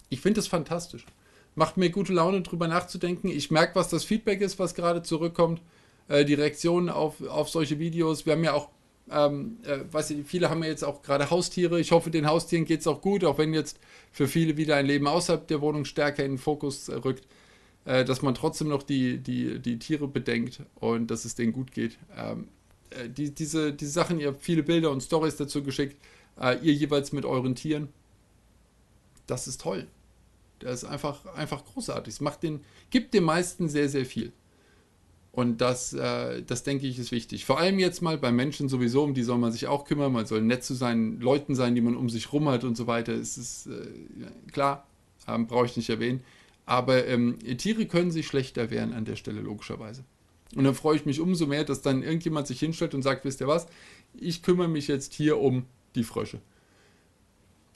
Ich 0.09 0.21
finde 0.21 0.39
es 0.39 0.47
fantastisch. 0.47 1.05
Macht 1.55 1.77
mir 1.77 1.89
gute 1.89 2.13
Laune, 2.13 2.41
drüber 2.41 2.67
nachzudenken. 2.67 3.27
Ich 3.29 3.51
merke, 3.51 3.75
was 3.75 3.89
das 3.89 4.05
Feedback 4.05 4.41
ist, 4.41 4.59
was 4.59 4.75
gerade 4.75 5.03
zurückkommt 5.03 5.61
äh, 6.07 6.23
die 6.23 6.35
Reaktionen 6.35 6.89
auf, 6.89 7.21
auf 7.27 7.49
solche 7.49 7.79
Videos. 7.79 8.25
Wir 8.25 8.33
haben 8.33 8.43
ja 8.43 8.53
auch, 8.53 8.69
ähm, 9.11 9.57
äh, 9.63 9.83
ich, 9.99 10.25
viele 10.25 10.49
haben 10.49 10.63
ja 10.63 10.69
jetzt 10.69 10.83
auch 10.83 11.01
gerade 11.01 11.29
Haustiere. 11.29 11.79
Ich 11.79 11.91
hoffe, 11.91 12.11
den 12.11 12.27
Haustieren 12.27 12.65
geht 12.65 12.81
es 12.81 12.87
auch 12.87 13.01
gut, 13.01 13.23
auch 13.23 13.37
wenn 13.37 13.53
jetzt 13.53 13.79
für 14.11 14.27
viele 14.27 14.57
wieder 14.57 14.75
ein 14.75 14.85
Leben 14.85 15.07
außerhalb 15.07 15.47
der 15.47 15.61
Wohnung 15.61 15.85
stärker 15.85 16.23
in 16.23 16.33
den 16.33 16.37
Fokus 16.37 16.89
äh, 16.89 16.95
rückt, 16.95 17.27
äh, 17.85 18.05
dass 18.05 18.21
man 18.21 18.35
trotzdem 18.35 18.67
noch 18.67 18.83
die, 18.83 19.17
die, 19.17 19.59
die 19.59 19.79
Tiere 19.79 20.07
bedenkt 20.07 20.61
und 20.75 21.11
dass 21.11 21.25
es 21.25 21.35
denen 21.35 21.53
gut 21.53 21.71
geht. 21.71 21.97
Ähm, 22.15 22.47
äh, 22.91 23.09
die, 23.09 23.33
diese, 23.33 23.73
diese 23.73 23.91
Sachen, 23.91 24.19
ihr 24.19 24.27
habt 24.29 24.41
viele 24.41 24.63
Bilder 24.63 24.91
und 24.91 25.01
Stories 25.01 25.35
dazu 25.35 25.63
geschickt, 25.63 25.97
äh, 26.39 26.57
ihr 26.61 26.73
jeweils 26.73 27.11
mit 27.11 27.25
euren 27.25 27.55
Tieren. 27.55 27.89
Das 29.27 29.47
ist 29.47 29.61
toll. 29.61 29.87
Das 30.59 30.83
ist 30.83 30.89
einfach, 30.89 31.25
einfach 31.35 31.63
großartig. 31.65 32.15
Es 32.15 32.21
macht 32.21 32.43
den, 32.43 32.61
gibt 32.89 33.13
den 33.13 33.23
meisten 33.23 33.69
sehr, 33.69 33.89
sehr 33.89 34.05
viel. 34.05 34.33
Und 35.31 35.61
das, 35.61 35.93
äh, 35.93 36.41
das 36.43 36.63
denke 36.63 36.87
ich, 36.87 36.97
ist 36.97 37.11
wichtig. 37.11 37.45
Vor 37.45 37.59
allem 37.59 37.79
jetzt 37.79 38.01
mal 38.01 38.17
bei 38.17 38.31
Menschen 38.31 38.67
sowieso, 38.67 39.03
um 39.03 39.13
die 39.13 39.23
soll 39.23 39.37
man 39.37 39.51
sich 39.51 39.67
auch 39.67 39.85
kümmern. 39.85 40.11
Man 40.11 40.25
soll 40.25 40.41
nett 40.41 40.63
zu 40.63 40.73
seinen 40.73 41.21
Leuten 41.21 41.55
sein, 41.55 41.75
die 41.75 41.81
man 41.81 41.95
um 41.95 42.09
sich 42.09 42.33
rum 42.33 42.49
hat 42.49 42.63
und 42.63 42.75
so 42.75 42.87
weiter. 42.87 43.13
Es 43.13 43.37
ist 43.37 43.67
äh, 43.67 44.51
klar, 44.51 44.87
ähm, 45.27 45.47
brauche 45.47 45.67
ich 45.67 45.77
nicht 45.77 45.89
erwähnen. 45.89 46.21
Aber 46.65 47.05
ähm, 47.07 47.37
Tiere 47.57 47.85
können 47.85 48.11
sich 48.11 48.27
schlechter 48.27 48.69
wehren 48.69 48.93
an 48.93 49.05
der 49.05 49.15
Stelle, 49.15 49.41
logischerweise. 49.41 50.03
Und 50.55 50.63
dann 50.63 50.73
freue 50.73 50.95
ich 50.95 51.05
mich 51.05 51.19
umso 51.19 51.45
mehr, 51.45 51.63
dass 51.63 51.81
dann 51.81 52.03
irgendjemand 52.03 52.47
sich 52.47 52.59
hinstellt 52.59 52.95
und 52.95 53.03
sagt, 53.03 53.23
wisst 53.23 53.41
ihr 53.41 53.47
was, 53.47 53.67
ich 54.13 54.41
kümmere 54.41 54.67
mich 54.67 54.87
jetzt 54.87 55.13
hier 55.13 55.39
um 55.39 55.65
die 55.95 56.03
Frösche. 56.03 56.39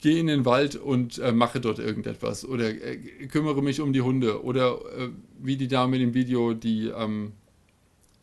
Gehe 0.02 0.20
in 0.20 0.28
den 0.28 0.44
Wald 0.44 0.76
und 0.76 1.20
äh, 1.20 1.32
mache 1.32 1.62
dort 1.62 1.80
irgendetwas. 1.80 2.46
Oder 2.46 2.70
äh, 2.70 2.98
kümmere 3.28 3.62
mich 3.62 3.80
um 3.80 3.94
die 3.94 4.02
Hunde. 4.02 4.44
Oder 4.44 4.80
äh, 4.98 5.10
wie 5.40 5.56
die 5.56 5.68
Dame 5.68 5.98
dem 5.98 6.14
Video, 6.14 6.54
die 6.54 6.88
ähm, 6.88 7.34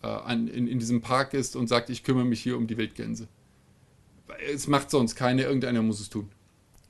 äh, 0.02 0.06
an, 0.06 0.48
in, 0.48 0.66
in 0.66 0.78
diesem 0.78 1.00
Park 1.00 1.34
ist 1.34 1.56
und 1.56 1.68
sagt, 1.68 1.90
ich 1.90 2.02
kümmere 2.02 2.24
mich 2.24 2.42
hier 2.42 2.56
um 2.56 2.66
die 2.66 2.76
Wildgänse. 2.76 3.28
Es 4.52 4.66
macht 4.66 4.90
sonst 4.90 5.16
keine, 5.16 5.42
irgendeiner 5.42 5.82
muss 5.82 6.00
es 6.00 6.08
tun. 6.08 6.28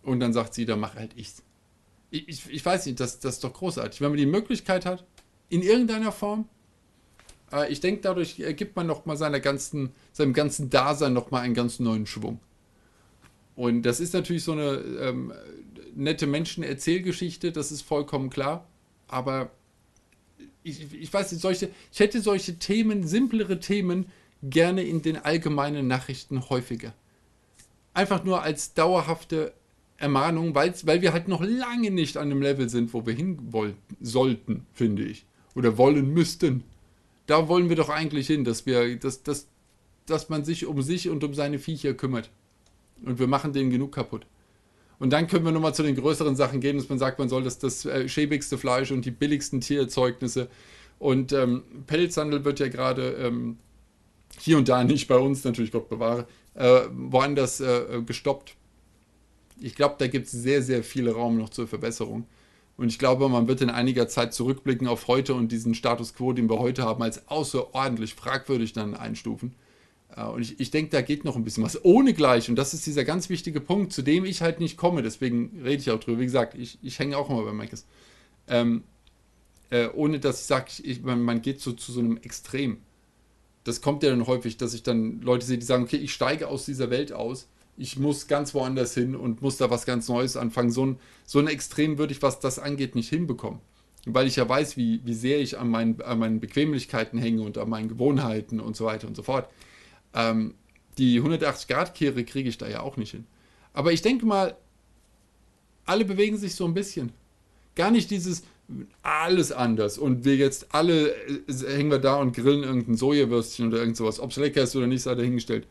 Und 0.02 0.20
dann 0.20 0.32
sagt 0.32 0.54
sie, 0.54 0.64
dann 0.64 0.80
mach 0.80 0.94
halt 0.94 1.12
ich's. 1.16 1.42
Ich, 2.10 2.28
ich, 2.28 2.50
ich 2.50 2.64
weiß 2.64 2.86
nicht, 2.86 3.00
das, 3.00 3.20
das 3.20 3.34
ist 3.34 3.44
doch 3.44 3.52
großartig. 3.52 4.00
Wenn 4.00 4.10
man 4.10 4.18
die 4.18 4.26
Möglichkeit 4.26 4.84
hat, 4.86 5.04
in 5.48 5.62
irgendeiner 5.62 6.12
Form, 6.12 6.48
äh, 7.52 7.70
ich 7.70 7.80
denke, 7.80 8.02
dadurch 8.02 8.36
gibt 8.56 8.76
man 8.76 8.86
noch 8.86 9.06
mal 9.06 9.16
seiner 9.16 9.40
ganzen, 9.40 9.90
seinem 10.12 10.32
ganzen 10.32 10.70
Dasein 10.70 11.12
noch 11.12 11.30
mal 11.30 11.40
einen 11.40 11.54
ganz 11.54 11.80
neuen 11.80 12.06
Schwung. 12.06 12.40
Und 13.56 13.82
das 13.82 14.00
ist 14.00 14.14
natürlich 14.14 14.44
so 14.44 14.52
eine 14.52 14.76
ähm, 15.00 15.32
nette 15.94 16.26
Menschen-Erzählgeschichte, 16.26 17.52
das 17.52 17.72
ist 17.72 17.82
vollkommen 17.82 18.30
klar. 18.30 18.66
Aber 19.08 19.50
ich, 20.62 20.92
ich 20.92 21.12
weiß 21.12 21.32
nicht, 21.32 21.40
solche, 21.40 21.70
ich 21.92 22.00
hätte 22.00 22.20
solche 22.20 22.58
Themen, 22.58 23.06
simplere 23.06 23.60
Themen, 23.60 24.06
gerne 24.42 24.82
in 24.82 25.02
den 25.02 25.16
allgemeinen 25.16 25.86
Nachrichten 25.86 26.48
häufiger. 26.48 26.94
Einfach 27.92 28.24
nur 28.24 28.42
als 28.42 28.74
dauerhafte 28.74 29.52
Ermahnung, 29.96 30.54
weil, 30.54 30.74
wir 31.02 31.12
halt 31.12 31.28
noch 31.28 31.42
lange 31.42 31.90
nicht 31.90 32.16
an 32.16 32.30
dem 32.30 32.40
Level 32.40 32.68
sind, 32.68 32.94
wo 32.94 33.04
wir 33.04 33.12
hin 33.12 33.52
sollten, 34.00 34.66
finde 34.72 35.04
ich. 35.04 35.26
Oder 35.54 35.76
wollen 35.76 36.14
müssten. 36.14 36.64
Da 37.26 37.48
wollen 37.48 37.68
wir 37.68 37.76
doch 37.76 37.90
eigentlich 37.90 38.26
hin, 38.26 38.44
dass 38.44 38.64
wir, 38.64 38.96
dass, 38.96 39.22
dass, 39.22 39.46
dass 40.06 40.28
man 40.30 40.44
sich 40.44 40.66
um 40.66 40.80
sich 40.80 41.10
und 41.10 41.22
um 41.22 41.34
seine 41.34 41.58
Viecher 41.58 41.92
kümmert. 41.92 42.30
Und 43.04 43.18
wir 43.18 43.26
machen 43.26 43.52
denen 43.52 43.70
genug 43.70 43.92
kaputt. 43.92 44.26
Und 45.00 45.10
dann 45.10 45.26
können 45.26 45.46
wir 45.46 45.50
nochmal 45.50 45.74
zu 45.74 45.82
den 45.82 45.96
größeren 45.96 46.36
Sachen 46.36 46.60
gehen, 46.60 46.76
dass 46.76 46.88
man 46.88 46.98
sagt, 46.98 47.18
man 47.18 47.30
soll 47.30 47.42
das, 47.42 47.58
das 47.58 47.86
äh, 47.86 48.06
schäbigste 48.08 48.58
Fleisch 48.58 48.92
und 48.92 49.04
die 49.04 49.10
billigsten 49.10 49.60
Tiererzeugnisse. 49.60 50.48
Und 50.98 51.32
ähm, 51.32 51.62
Pelzhandel 51.86 52.44
wird 52.44 52.60
ja 52.60 52.68
gerade 52.68 53.12
ähm, 53.14 53.56
hier 54.38 54.58
und 54.58 54.68
da 54.68 54.84
nicht 54.84 55.08
bei 55.08 55.16
uns, 55.16 55.42
natürlich 55.42 55.72
Gott 55.72 55.88
bewahre, 55.88 56.26
äh, 56.54 56.82
woanders 56.92 57.60
äh, 57.60 58.02
gestoppt. 58.04 58.54
Ich 59.58 59.74
glaube, 59.74 59.94
da 59.98 60.06
gibt 60.06 60.26
es 60.26 60.32
sehr, 60.32 60.62
sehr 60.62 60.84
viel 60.84 61.08
Raum 61.08 61.38
noch 61.38 61.48
zur 61.48 61.66
Verbesserung. 61.66 62.26
Und 62.76 62.88
ich 62.88 62.98
glaube, 62.98 63.28
man 63.30 63.48
wird 63.48 63.62
in 63.62 63.70
einiger 63.70 64.06
Zeit 64.06 64.34
zurückblicken 64.34 64.86
auf 64.86 65.08
heute 65.08 65.32
und 65.34 65.50
diesen 65.50 65.74
Status 65.74 66.14
quo, 66.14 66.34
den 66.34 66.48
wir 66.50 66.58
heute 66.58 66.82
haben, 66.84 67.02
als 67.02 67.26
außerordentlich 67.28 68.14
fragwürdig 68.14 68.74
dann 68.74 68.94
einstufen. 68.94 69.54
Äh, 70.16 70.24
und 70.24 70.42
ich, 70.42 70.60
ich 70.60 70.70
denke, 70.70 70.90
da 70.90 71.02
geht 71.02 71.24
noch 71.24 71.36
ein 71.36 71.44
bisschen 71.44 71.64
was. 71.64 71.84
Ohne 71.84 72.14
gleich, 72.14 72.48
und 72.48 72.56
das 72.56 72.74
ist 72.74 72.86
dieser 72.86 73.04
ganz 73.04 73.28
wichtige 73.28 73.60
Punkt, 73.60 73.92
zu 73.92 74.02
dem 74.02 74.24
ich 74.24 74.42
halt 74.42 74.60
nicht 74.60 74.76
komme, 74.76 75.02
deswegen 75.02 75.60
rede 75.62 75.82
ich 75.82 75.90
auch 75.90 76.00
drüber. 76.00 76.20
Wie 76.20 76.24
gesagt, 76.24 76.54
ich, 76.54 76.78
ich 76.82 76.98
hänge 76.98 77.16
auch 77.16 77.30
immer 77.30 77.42
bei 77.42 77.52
Macis. 77.52 77.86
Ähm, 78.48 78.84
äh, 79.70 79.88
ohne 79.94 80.18
dass 80.18 80.40
ich 80.40 80.46
sage, 80.46 80.70
man, 81.02 81.22
man, 81.22 81.42
geht 81.42 81.60
so 81.60 81.72
zu 81.72 81.92
so 81.92 82.00
einem 82.00 82.16
Extrem. 82.18 82.78
Das 83.64 83.80
kommt 83.80 84.02
ja 84.02 84.10
dann 84.10 84.26
häufig, 84.26 84.56
dass 84.56 84.74
ich 84.74 84.82
dann 84.82 85.20
Leute 85.20 85.46
sehe, 85.46 85.58
die 85.58 85.66
sagen, 85.66 85.84
okay, 85.84 85.96
ich 85.96 86.12
steige 86.12 86.48
aus 86.48 86.64
dieser 86.64 86.90
Welt 86.90 87.12
aus, 87.12 87.48
ich 87.76 87.98
muss 87.98 88.26
ganz 88.26 88.52
woanders 88.52 88.94
hin 88.94 89.14
und 89.14 89.42
muss 89.42 89.56
da 89.56 89.70
was 89.70 89.86
ganz 89.86 90.08
Neues 90.08 90.36
anfangen. 90.36 90.70
So 90.70 90.84
ein, 90.86 90.98
so 91.24 91.38
ein 91.38 91.46
Extrem 91.46 91.98
würde 91.98 92.12
ich, 92.12 92.20
was 92.20 92.40
das 92.40 92.58
angeht, 92.58 92.94
nicht 92.94 93.08
hinbekommen. 93.08 93.60
Weil 94.06 94.26
ich 94.26 94.36
ja 94.36 94.48
weiß, 94.48 94.76
wie, 94.76 95.00
wie 95.04 95.14
sehr 95.14 95.40
ich 95.40 95.58
an 95.58 95.68
meinen, 95.68 96.00
an 96.02 96.18
meinen 96.18 96.40
Bequemlichkeiten 96.40 97.18
hänge 97.18 97.42
und 97.42 97.58
an 97.58 97.68
meinen 97.68 97.88
Gewohnheiten 97.88 98.60
und 98.60 98.76
so 98.76 98.86
weiter 98.86 99.06
und 99.06 99.14
so 99.14 99.22
fort. 99.22 99.48
Ähm, 100.14 100.54
die 100.98 101.20
180-Grad-Kehre 101.20 102.24
kriege 102.24 102.48
ich 102.48 102.58
da 102.58 102.68
ja 102.68 102.80
auch 102.80 102.96
nicht 102.96 103.12
hin. 103.12 103.26
Aber 103.72 103.92
ich 103.92 104.02
denke 104.02 104.26
mal, 104.26 104.56
alle 105.86 106.04
bewegen 106.04 106.36
sich 106.36 106.54
so 106.54 106.64
ein 106.64 106.74
bisschen. 106.74 107.12
Gar 107.74 107.90
nicht 107.90 108.10
dieses 108.10 108.42
alles 109.02 109.50
anders 109.50 109.98
und 109.98 110.24
wir 110.24 110.36
jetzt 110.36 110.72
alle 110.72 111.10
äh, 111.10 111.76
hängen 111.76 111.90
wir 111.90 111.98
da 111.98 112.16
und 112.16 112.36
grillen 112.36 112.62
irgendein 112.62 112.96
Sojawürstchen 112.96 113.68
oder 113.68 113.78
irgend 113.78 113.96
sowas. 113.96 114.20
Ob 114.20 114.30
es 114.30 114.36
lecker 114.36 114.62
ist 114.62 114.76
oder 114.76 114.86
nicht, 114.86 115.02
sei 115.02 115.14
dahingestellt. 115.14 115.66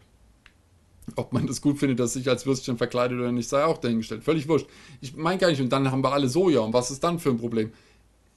Ob 1.15 1.31
man 1.31 1.47
das 1.47 1.61
gut 1.61 1.79
findet, 1.79 1.99
dass 1.99 2.13
sich 2.13 2.27
als 2.27 2.45
Würstchen 2.45 2.77
verkleidet 2.77 3.17
oder 3.17 3.31
nicht, 3.31 3.47
sei 3.47 3.63
auch 3.63 3.77
dahingestellt. 3.77 4.23
Völlig 4.23 4.47
wurscht. 4.47 4.67
Ich 5.01 5.15
meine 5.15 5.39
gar 5.39 5.49
nicht, 5.49 5.61
und 5.61 5.69
dann 5.69 5.89
haben 5.91 6.03
wir 6.03 6.11
alle 6.11 6.27
Soja 6.27 6.59
und 6.59 6.73
was 6.73 6.91
ist 6.91 7.03
dann 7.03 7.19
für 7.19 7.29
ein 7.29 7.37
Problem? 7.37 7.71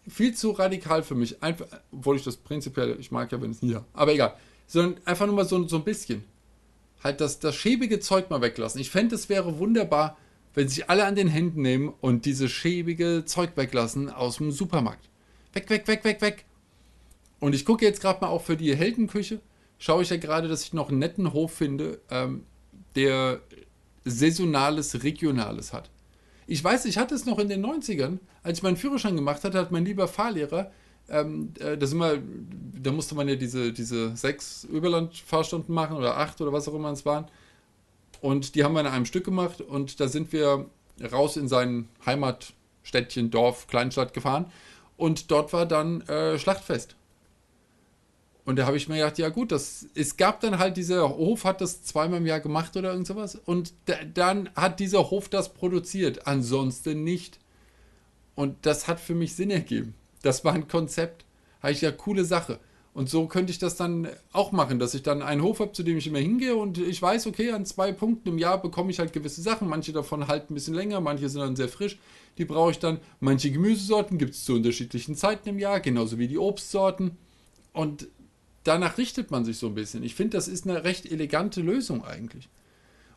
Viel 0.08 0.34
zu 0.34 0.50
radikal 0.50 1.02
für 1.02 1.14
mich. 1.14 1.42
Einfach, 1.42 1.66
obwohl 1.90 2.16
ich 2.16 2.22
das 2.22 2.36
prinzipiell, 2.36 2.96
ich 3.00 3.10
mag 3.10 3.30
ja, 3.32 3.40
wenn 3.40 3.50
es 3.50 3.62
nie, 3.62 3.76
aber 3.92 4.12
egal 4.12 4.36
sondern 4.72 5.02
einfach 5.04 5.26
nur 5.26 5.34
mal 5.34 5.44
so, 5.44 5.68
so 5.68 5.76
ein 5.76 5.84
bisschen. 5.84 6.24
Halt 7.04 7.20
das, 7.20 7.38
das 7.40 7.54
schäbige 7.54 8.00
Zeug 8.00 8.30
mal 8.30 8.40
weglassen. 8.40 8.80
Ich 8.80 8.88
fände, 8.90 9.14
es 9.14 9.28
wäre 9.28 9.58
wunderbar, 9.58 10.16
wenn 10.54 10.66
sich 10.66 10.88
alle 10.88 11.04
an 11.04 11.14
den 11.14 11.28
Händen 11.28 11.60
nehmen 11.60 11.92
und 12.00 12.24
dieses 12.24 12.50
schäbige 12.50 13.24
Zeug 13.26 13.50
weglassen 13.56 14.08
aus 14.08 14.38
dem 14.38 14.50
Supermarkt. 14.50 15.10
Weg, 15.52 15.68
weg, 15.68 15.86
weg, 15.88 16.04
weg, 16.04 16.22
weg. 16.22 16.44
Und 17.38 17.54
ich 17.54 17.66
gucke 17.66 17.84
jetzt 17.84 18.00
gerade 18.00 18.22
mal 18.22 18.28
auch 18.28 18.42
für 18.42 18.56
die 18.56 18.74
Heldenküche. 18.74 19.40
Schaue 19.78 20.04
ich 20.04 20.10
ja 20.10 20.16
gerade, 20.16 20.48
dass 20.48 20.62
ich 20.62 20.72
noch 20.72 20.88
einen 20.88 21.00
netten 21.00 21.34
Hof 21.34 21.52
finde, 21.52 22.00
ähm, 22.10 22.44
der 22.96 23.40
saisonales, 24.06 25.02
regionales 25.02 25.74
hat. 25.74 25.90
Ich 26.46 26.64
weiß, 26.64 26.86
ich 26.86 26.96
hatte 26.96 27.14
es 27.14 27.26
noch 27.26 27.38
in 27.38 27.50
den 27.50 27.64
90ern, 27.64 28.20
als 28.42 28.58
ich 28.58 28.62
meinen 28.62 28.76
Führerschein 28.78 29.16
gemacht 29.16 29.44
hatte, 29.44 29.58
hat 29.58 29.70
mein 29.70 29.84
lieber 29.84 30.08
Fahrlehrer 30.08 30.70
ähm, 31.08 31.52
äh, 31.60 31.76
das 31.76 31.92
immer, 31.92 32.14
da 32.74 32.92
musste 32.92 33.14
man 33.14 33.28
ja 33.28 33.36
diese, 33.36 33.72
diese 33.72 34.16
sechs 34.16 34.64
Überlandfahrstunden 34.64 35.74
machen 35.74 35.96
oder 35.96 36.16
acht 36.16 36.40
oder 36.40 36.52
was 36.52 36.68
auch 36.68 36.74
immer 36.74 36.90
es 36.90 37.04
waren. 37.04 37.26
Und 38.20 38.54
die 38.54 38.64
haben 38.64 38.74
wir 38.74 38.80
in 38.80 38.86
einem 38.86 39.04
Stück 39.04 39.24
gemacht 39.24 39.60
und 39.60 40.00
da 40.00 40.08
sind 40.08 40.32
wir 40.32 40.66
raus 41.12 41.36
in 41.36 41.48
sein 41.48 41.88
Heimatstädtchen, 42.06 43.30
Dorf, 43.30 43.66
Kleinstadt 43.66 44.14
gefahren 44.14 44.46
und 44.96 45.30
dort 45.30 45.52
war 45.52 45.66
dann 45.66 46.02
äh, 46.02 46.38
Schlachtfest. 46.38 46.96
Und 48.44 48.56
da 48.56 48.66
habe 48.66 48.76
ich 48.76 48.88
mir 48.88 48.96
gedacht, 48.96 49.18
ja 49.18 49.28
gut, 49.28 49.52
das, 49.52 49.86
es 49.94 50.16
gab 50.16 50.40
dann 50.40 50.58
halt, 50.58 50.76
dieser 50.76 51.08
Hof 51.08 51.44
hat 51.44 51.60
das 51.60 51.84
zweimal 51.84 52.18
im 52.18 52.26
Jahr 52.26 52.40
gemacht 52.40 52.76
oder 52.76 52.90
irgend 52.90 53.06
sowas. 53.06 53.36
Und 53.36 53.72
da, 53.84 53.94
dann 54.12 54.50
hat 54.56 54.80
dieser 54.80 55.10
Hof 55.10 55.28
das 55.28 55.54
produziert, 55.54 56.26
ansonsten 56.26 57.04
nicht. 57.04 57.38
Und 58.34 58.66
das 58.66 58.88
hat 58.88 58.98
für 58.98 59.14
mich 59.14 59.36
Sinn 59.36 59.50
ergeben. 59.50 59.94
Das 60.22 60.44
war 60.44 60.54
ein 60.54 60.68
Konzept. 60.68 61.24
Habe 61.60 61.72
ich 61.72 61.80
ja 61.80 61.92
coole 61.92 62.24
Sache. 62.24 62.58
Und 62.94 63.08
so 63.08 63.26
könnte 63.26 63.50
ich 63.50 63.58
das 63.58 63.76
dann 63.76 64.08
auch 64.32 64.52
machen, 64.52 64.78
dass 64.78 64.92
ich 64.94 65.02
dann 65.02 65.22
einen 65.22 65.42
Hof 65.42 65.60
habe, 65.60 65.72
zu 65.72 65.82
dem 65.82 65.96
ich 65.96 66.06
immer 66.06 66.18
hingehe 66.18 66.54
und 66.54 66.76
ich 66.76 67.00
weiß, 67.00 67.26
okay, 67.26 67.50
an 67.52 67.64
zwei 67.64 67.90
Punkten 67.90 68.28
im 68.28 68.38
Jahr 68.38 68.60
bekomme 68.60 68.90
ich 68.90 68.98
halt 68.98 69.14
gewisse 69.14 69.40
Sachen. 69.40 69.66
Manche 69.66 69.92
davon 69.92 70.28
halten 70.28 70.52
ein 70.52 70.54
bisschen 70.54 70.74
länger, 70.74 71.00
manche 71.00 71.28
sind 71.30 71.40
dann 71.40 71.56
sehr 71.56 71.68
frisch. 71.68 71.98
Die 72.36 72.44
brauche 72.44 72.70
ich 72.70 72.78
dann. 72.78 73.00
Manche 73.20 73.50
Gemüsesorten 73.50 74.18
gibt 74.18 74.34
es 74.34 74.44
zu 74.44 74.54
unterschiedlichen 74.54 75.14
Zeiten 75.14 75.48
im 75.48 75.58
Jahr, 75.58 75.80
genauso 75.80 76.18
wie 76.18 76.28
die 76.28 76.38
Obstsorten. 76.38 77.16
Und 77.72 78.08
danach 78.64 78.98
richtet 78.98 79.30
man 79.30 79.46
sich 79.46 79.56
so 79.56 79.68
ein 79.68 79.74
bisschen. 79.74 80.02
Ich 80.02 80.14
finde, 80.14 80.36
das 80.36 80.46
ist 80.46 80.68
eine 80.68 80.84
recht 80.84 81.10
elegante 81.10 81.62
Lösung 81.62 82.04
eigentlich. 82.04 82.50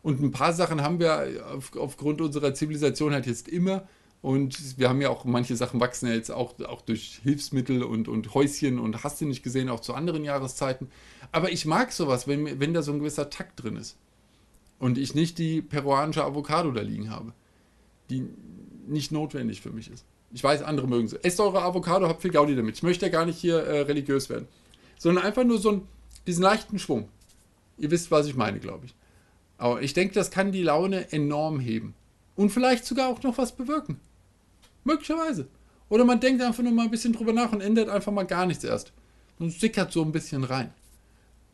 Und 0.02 0.22
ein 0.22 0.30
paar 0.30 0.54
Sachen 0.54 0.82
haben 0.82 1.00
wir 1.00 1.46
auf, 1.54 1.76
aufgrund 1.76 2.22
unserer 2.22 2.54
Zivilisation 2.54 3.12
halt 3.12 3.26
jetzt 3.26 3.48
immer. 3.48 3.86
Und 4.26 4.76
wir 4.76 4.88
haben 4.88 5.00
ja 5.00 5.08
auch, 5.08 5.24
manche 5.24 5.54
Sachen 5.54 5.78
wachsen 5.78 6.08
ja 6.08 6.14
jetzt 6.14 6.32
auch, 6.32 6.58
auch 6.58 6.82
durch 6.82 7.20
Hilfsmittel 7.22 7.84
und, 7.84 8.08
und 8.08 8.34
Häuschen 8.34 8.80
und 8.80 9.04
hast 9.04 9.20
du 9.20 9.24
nicht 9.24 9.44
gesehen, 9.44 9.68
auch 9.68 9.78
zu 9.78 9.94
anderen 9.94 10.24
Jahreszeiten. 10.24 10.88
Aber 11.30 11.52
ich 11.52 11.64
mag 11.64 11.92
sowas, 11.92 12.26
wenn, 12.26 12.58
wenn 12.58 12.74
da 12.74 12.82
so 12.82 12.90
ein 12.90 12.98
gewisser 12.98 13.30
Takt 13.30 13.62
drin 13.62 13.76
ist. 13.76 13.96
Und 14.80 14.98
ich 14.98 15.14
nicht 15.14 15.38
die 15.38 15.62
peruanische 15.62 16.24
Avocado 16.24 16.72
da 16.72 16.80
liegen 16.80 17.08
habe, 17.08 17.34
die 18.10 18.28
nicht 18.88 19.12
notwendig 19.12 19.60
für 19.60 19.70
mich 19.70 19.92
ist. 19.92 20.04
Ich 20.32 20.42
weiß, 20.42 20.62
andere 20.62 20.88
mögen 20.88 21.06
sie. 21.06 21.22
Esst 21.22 21.38
eure 21.38 21.62
Avocado, 21.62 22.08
habt 22.08 22.22
viel 22.22 22.32
Gaudi 22.32 22.56
damit. 22.56 22.74
Ich 22.74 22.82
möchte 22.82 23.06
ja 23.06 23.12
gar 23.12 23.26
nicht 23.26 23.38
hier 23.38 23.58
äh, 23.60 23.82
religiös 23.82 24.28
werden. 24.28 24.48
Sondern 24.98 25.24
einfach 25.24 25.44
nur 25.44 25.60
so 25.60 25.68
einen, 25.68 25.88
diesen 26.26 26.42
leichten 26.42 26.80
Schwung. 26.80 27.08
Ihr 27.78 27.92
wisst, 27.92 28.10
was 28.10 28.26
ich 28.26 28.34
meine, 28.34 28.58
glaube 28.58 28.86
ich. 28.86 28.94
Aber 29.56 29.82
ich 29.82 29.94
denke, 29.94 30.14
das 30.14 30.32
kann 30.32 30.50
die 30.50 30.64
Laune 30.64 31.12
enorm 31.12 31.60
heben. 31.60 31.94
Und 32.34 32.50
vielleicht 32.50 32.84
sogar 32.86 33.08
auch 33.08 33.22
noch 33.22 33.38
was 33.38 33.54
bewirken. 33.54 34.00
Möglicherweise. 34.86 35.48
Oder 35.88 36.04
man 36.04 36.20
denkt 36.20 36.42
einfach 36.42 36.62
nur 36.62 36.72
mal 36.72 36.84
ein 36.84 36.90
bisschen 36.90 37.12
drüber 37.12 37.32
nach 37.32 37.52
und 37.52 37.60
ändert 37.60 37.88
einfach 37.88 38.12
mal 38.12 38.24
gar 38.24 38.46
nichts 38.46 38.64
erst. 38.64 38.92
Und 39.38 39.50
sickert 39.50 39.92
so 39.92 40.02
ein 40.02 40.12
bisschen 40.12 40.44
rein. 40.44 40.72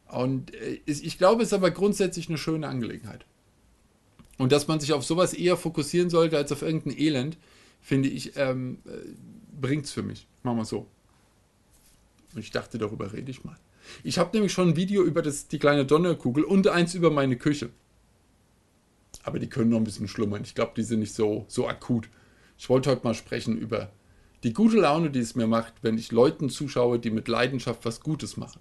Und 0.06 0.54
äh, 0.54 0.80
ich 0.86 1.18
glaube, 1.18 1.42
es 1.42 1.48
ist 1.48 1.54
aber 1.54 1.70
grundsätzlich 1.70 2.28
eine 2.28 2.38
schöne 2.38 2.68
Angelegenheit. 2.68 3.24
Und 4.38 4.52
dass 4.52 4.68
man 4.68 4.80
sich 4.80 4.92
auf 4.92 5.04
sowas 5.04 5.34
eher 5.34 5.56
fokussieren 5.56 6.10
sollte 6.10 6.36
als 6.36 6.52
auf 6.52 6.62
irgendein 6.62 6.98
Elend, 6.98 7.38
finde 7.80 8.08
ich, 8.08 8.36
ähm, 8.36 8.78
äh, 8.86 8.90
bringt 9.60 9.86
es 9.86 9.92
für 9.92 10.02
mich. 10.02 10.26
Machen 10.42 10.58
wir 10.58 10.64
so. 10.64 10.86
Und 12.34 12.40
ich 12.40 12.50
dachte, 12.50 12.78
darüber 12.78 13.12
rede 13.12 13.30
ich 13.30 13.44
mal. 13.44 13.56
Ich 14.04 14.18
habe 14.18 14.30
nämlich 14.34 14.52
schon 14.52 14.70
ein 14.70 14.76
Video 14.76 15.02
über 15.02 15.22
das, 15.22 15.48
die 15.48 15.58
kleine 15.58 15.84
Donnerkugel 15.84 16.44
und 16.44 16.68
eins 16.68 16.94
über 16.94 17.10
meine 17.10 17.36
Küche. 17.36 17.70
Aber 19.24 19.38
die 19.38 19.48
können 19.48 19.70
noch 19.70 19.78
ein 19.78 19.84
bisschen 19.84 20.08
schlummern. 20.08 20.42
Ich 20.44 20.54
glaube, 20.54 20.72
die 20.76 20.82
sind 20.82 21.00
nicht 21.00 21.14
so, 21.14 21.44
so 21.48 21.68
akut. 21.68 22.08
Ich 22.62 22.68
wollte 22.68 22.90
heute 22.90 23.02
mal 23.02 23.14
sprechen 23.14 23.58
über 23.58 23.90
die 24.44 24.52
gute 24.52 24.76
Laune, 24.76 25.10
die 25.10 25.18
es 25.18 25.34
mir 25.34 25.48
macht, 25.48 25.74
wenn 25.82 25.98
ich 25.98 26.12
Leuten 26.12 26.48
zuschaue, 26.48 27.00
die 27.00 27.10
mit 27.10 27.26
Leidenschaft 27.26 27.84
was 27.84 27.98
Gutes 27.98 28.36
machen. 28.36 28.60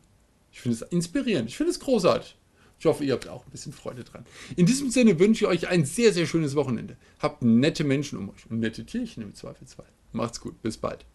Ich 0.51 0.59
finde 0.59 0.77
es 0.77 0.81
inspirierend. 0.81 1.49
Ich 1.49 1.55
finde 1.55 1.69
es 1.69 1.79
großartig. 1.79 2.35
Ich 2.79 2.87
hoffe, 2.87 3.03
ihr 3.03 3.13
habt 3.13 3.27
auch 3.27 3.45
ein 3.45 3.51
bisschen 3.51 3.73
Freude 3.73 4.03
dran. 4.03 4.25
In 4.55 4.65
diesem 4.65 4.89
Sinne 4.89 5.19
wünsche 5.19 5.45
ich 5.45 5.51
euch 5.51 5.67
ein 5.67 5.85
sehr, 5.85 6.13
sehr 6.13 6.25
schönes 6.25 6.55
Wochenende. 6.55 6.97
Habt 7.19 7.43
nette 7.43 7.83
Menschen 7.83 8.17
um 8.17 8.31
euch 8.31 8.49
und 8.49 8.59
nette 8.59 8.87
Tierchen 8.87 9.21
im 9.21 9.35
Zweifelsfall. 9.35 9.85
Macht's 10.13 10.41
gut. 10.41 10.59
Bis 10.63 10.77
bald. 10.77 11.05